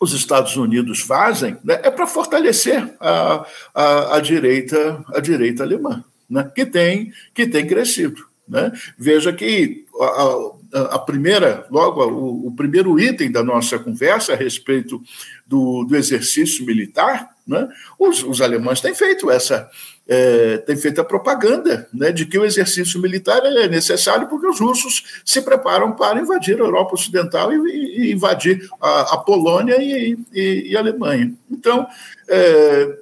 os 0.00 0.12
Estados 0.12 0.56
Unidos 0.56 1.00
fazem 1.00 1.56
né, 1.64 1.80
é 1.82 1.90
para 1.90 2.06
fortalecer 2.06 2.94
a, 3.00 3.46
a, 3.74 4.16
a, 4.16 4.20
direita, 4.20 5.04
a 5.14 5.20
direita 5.20 5.62
alemã, 5.62 6.04
né, 6.28 6.50
que, 6.54 6.64
tem, 6.64 7.12
que 7.34 7.46
tem 7.46 7.66
crescido. 7.66 8.26
Né? 8.48 8.72
Veja 8.98 9.32
que 9.32 9.84
a, 10.00 10.52
a 10.72 10.98
primeira, 10.98 11.66
logo, 11.70 12.02
o, 12.04 12.46
o, 12.48 12.52
primeiro 12.52 12.98
item 12.98 13.30
da 13.30 13.42
nossa 13.44 13.78
conversa 13.78 14.32
a 14.32 14.36
respeito 14.36 15.02
do, 15.46 15.84
do 15.84 15.96
exercício 15.96 16.64
militar, 16.64 17.30
né, 17.46 17.68
os, 17.98 18.22
os 18.22 18.40
alemães 18.40 18.80
têm 18.80 18.94
feito 18.94 19.30
essa, 19.30 19.68
é, 20.08 20.58
tem 20.58 20.76
feito 20.76 21.00
a 21.00 21.04
propaganda 21.04 21.88
né, 21.92 22.10
de 22.10 22.24
que 22.24 22.38
o 22.38 22.44
exercício 22.44 23.00
militar 23.00 23.44
é 23.44 23.68
necessário 23.68 24.28
porque 24.28 24.46
os 24.46 24.60
russos 24.60 25.20
se 25.24 25.42
preparam 25.42 25.92
para 25.92 26.20
invadir 26.20 26.56
a 26.56 26.64
Europa 26.64 26.94
Ocidental 26.94 27.52
e, 27.52 28.08
e 28.08 28.12
invadir 28.12 28.66
a, 28.80 29.14
a 29.14 29.16
Polônia 29.18 29.76
e, 29.80 30.16
e, 30.32 30.70
e, 30.70 30.76
a 30.76 30.80
Alemanha. 30.80 31.34
Então, 31.50 31.86
é, 32.28 32.98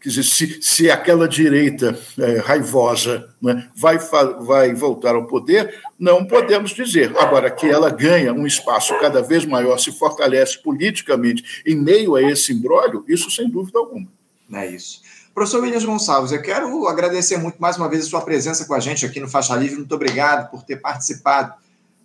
quer 0.00 0.08
dizer, 0.08 0.22
se, 0.22 0.58
se 0.62 0.90
aquela 0.90 1.28
direita 1.28 1.98
é, 2.18 2.38
raivosa 2.38 3.28
né, 3.42 3.68
vai, 3.74 3.98
vai 3.98 4.74
voltar 4.74 5.14
ao 5.14 5.26
poder, 5.26 5.80
não 5.98 6.24
podemos 6.24 6.70
dizer. 6.70 7.16
Agora, 7.18 7.50
que 7.50 7.66
ela 7.66 7.90
ganha 7.90 8.32
um 8.32 8.46
espaço 8.46 8.98
cada 9.00 9.20
vez 9.22 9.44
maior, 9.44 9.78
se 9.78 9.92
fortalece 9.92 10.62
politicamente 10.62 11.62
em 11.66 11.76
meio 11.76 12.14
a 12.14 12.22
esse 12.22 12.52
imbróglio, 12.52 13.04
isso 13.08 13.30
sem 13.30 13.50
dúvida 13.50 13.78
alguma. 13.78 14.06
É 14.52 14.66
isso. 14.66 15.02
Professor 15.34 15.62
Williams 15.62 15.84
Gonçalves, 15.84 16.32
eu 16.32 16.42
quero 16.42 16.88
agradecer 16.88 17.36
muito 17.36 17.58
mais 17.58 17.76
uma 17.76 17.88
vez 17.88 18.04
a 18.04 18.08
sua 18.08 18.22
presença 18.22 18.64
com 18.64 18.74
a 18.74 18.80
gente 18.80 19.06
aqui 19.06 19.20
no 19.20 19.28
Faixa 19.28 19.54
Livre. 19.54 19.76
Muito 19.76 19.94
obrigado 19.94 20.50
por 20.50 20.62
ter 20.62 20.76
participado 20.76 21.54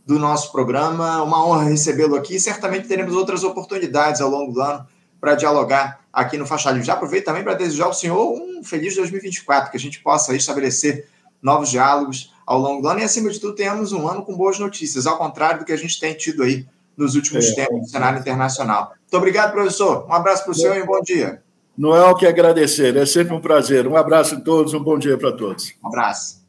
do 0.05 0.19
nosso 0.19 0.51
programa. 0.51 1.23
Uma 1.23 1.43
honra 1.43 1.63
recebê-lo 1.63 2.15
aqui. 2.15 2.39
Certamente 2.39 2.87
teremos 2.87 3.15
outras 3.15 3.43
oportunidades 3.43 4.21
ao 4.21 4.29
longo 4.29 4.51
do 4.51 4.61
ano 4.61 4.85
para 5.23 5.35
dialogar 5.35 6.01
aqui 6.11 6.37
no 6.37 6.45
Faixa 6.45 6.69
Livre. 6.69 6.85
Já 6.85 6.95
aproveito 6.95 7.23
também 7.23 7.45
para 7.45 7.53
desejar 7.53 7.85
ao 7.85 7.93
senhor 7.93 8.33
um 8.33 8.61
feliz 8.61 8.93
2024, 8.97 9.71
que 9.71 9.77
a 9.77 9.79
gente 9.79 10.01
possa 10.01 10.35
estabelecer 10.35 11.07
novos 11.41 11.69
diálogos 11.69 12.33
ao 12.45 12.59
longo 12.59 12.81
do 12.81 12.89
ano 12.89 12.99
e, 12.99 13.03
acima 13.03 13.29
de 13.29 13.39
tudo, 13.39 13.55
tenhamos 13.55 13.93
um 13.93 14.05
ano 14.05 14.25
com 14.25 14.35
boas 14.35 14.59
notícias, 14.59 15.07
ao 15.07 15.17
contrário 15.17 15.59
do 15.59 15.65
que 15.65 15.71
a 15.71 15.77
gente 15.77 15.97
tem 15.97 16.13
tido 16.13 16.43
aí 16.43 16.67
nos 16.97 17.15
últimos 17.15 17.45
é. 17.45 17.55
tempos 17.55 17.79
no 17.79 17.87
cenário 17.87 18.19
internacional. 18.19 18.95
Muito 18.99 19.15
obrigado, 19.15 19.53
professor. 19.53 20.05
Um 20.09 20.13
abraço 20.13 20.43
para 20.43 20.51
o 20.51 20.55
senhor 20.55 20.75
e 20.75 20.81
um 20.81 20.85
bom 20.85 20.99
dia. 20.99 21.41
Não 21.77 21.95
é 21.95 22.03
o 22.03 22.15
que 22.15 22.27
agradecer, 22.27 22.97
é 22.97 23.05
sempre 23.05 23.33
um 23.33 23.39
prazer. 23.39 23.87
Um 23.87 23.95
abraço 23.95 24.35
a 24.35 24.41
todos, 24.41 24.73
um 24.73 24.83
bom 24.83 24.99
dia 24.99 25.17
para 25.17 25.31
todos. 25.31 25.73
Um 25.81 25.87
abraço. 25.87 26.43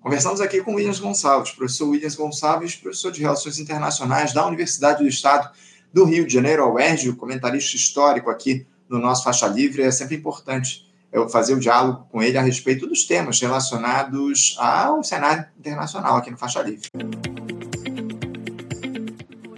Conversamos 0.00 0.40
aqui 0.40 0.60
com 0.60 0.72
o 0.72 0.74
Williams 0.74 0.98
Gonçalves, 0.98 1.52
professor 1.52 1.88
Williams 1.88 2.16
Gonçalves, 2.16 2.74
professor 2.74 3.12
de 3.12 3.20
Relações 3.20 3.60
Internacionais 3.60 4.32
da 4.32 4.44
Universidade 4.44 5.04
do 5.04 5.08
Estado 5.08 5.52
do 5.92 6.04
Rio 6.04 6.26
de 6.26 6.32
Janeiro, 6.32 6.62
ao 6.62 6.74
UERJ, 6.74 7.12
comentarista 7.12 7.76
histórico 7.76 8.30
aqui 8.30 8.66
no 8.88 8.98
nosso 8.98 9.24
Faixa 9.24 9.46
Livre. 9.46 9.82
É 9.82 9.90
sempre 9.90 10.16
importante 10.16 10.90
eu 11.12 11.28
fazer 11.28 11.54
o 11.54 11.60
diálogo 11.60 12.06
com 12.10 12.22
ele 12.22 12.38
a 12.38 12.42
respeito 12.42 12.86
dos 12.86 13.04
temas 13.04 13.38
relacionados 13.40 14.56
ao 14.58 15.04
cenário 15.04 15.44
internacional 15.58 16.16
aqui 16.16 16.30
no 16.30 16.38
Faixa 16.38 16.62
Livre. 16.62 16.88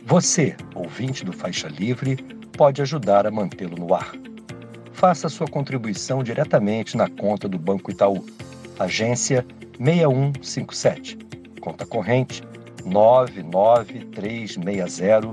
Você, 0.04 0.56
ouvinte 0.74 1.24
do 1.24 1.32
Faixa 1.32 1.68
Livre, 1.68 2.16
pode 2.56 2.82
ajudar 2.82 3.26
a 3.26 3.30
mantê-lo 3.30 3.76
no 3.76 3.94
ar. 3.94 4.12
Faça 4.92 5.28
sua 5.28 5.46
contribuição 5.46 6.22
diretamente 6.22 6.96
na 6.96 7.08
conta 7.08 7.48
do 7.48 7.58
Banco 7.58 7.90
Itaú, 7.90 8.24
agência 8.78 9.44
6157, 9.78 11.18
conta 11.60 11.84
corrente 11.84 12.42
99360, 12.84 15.32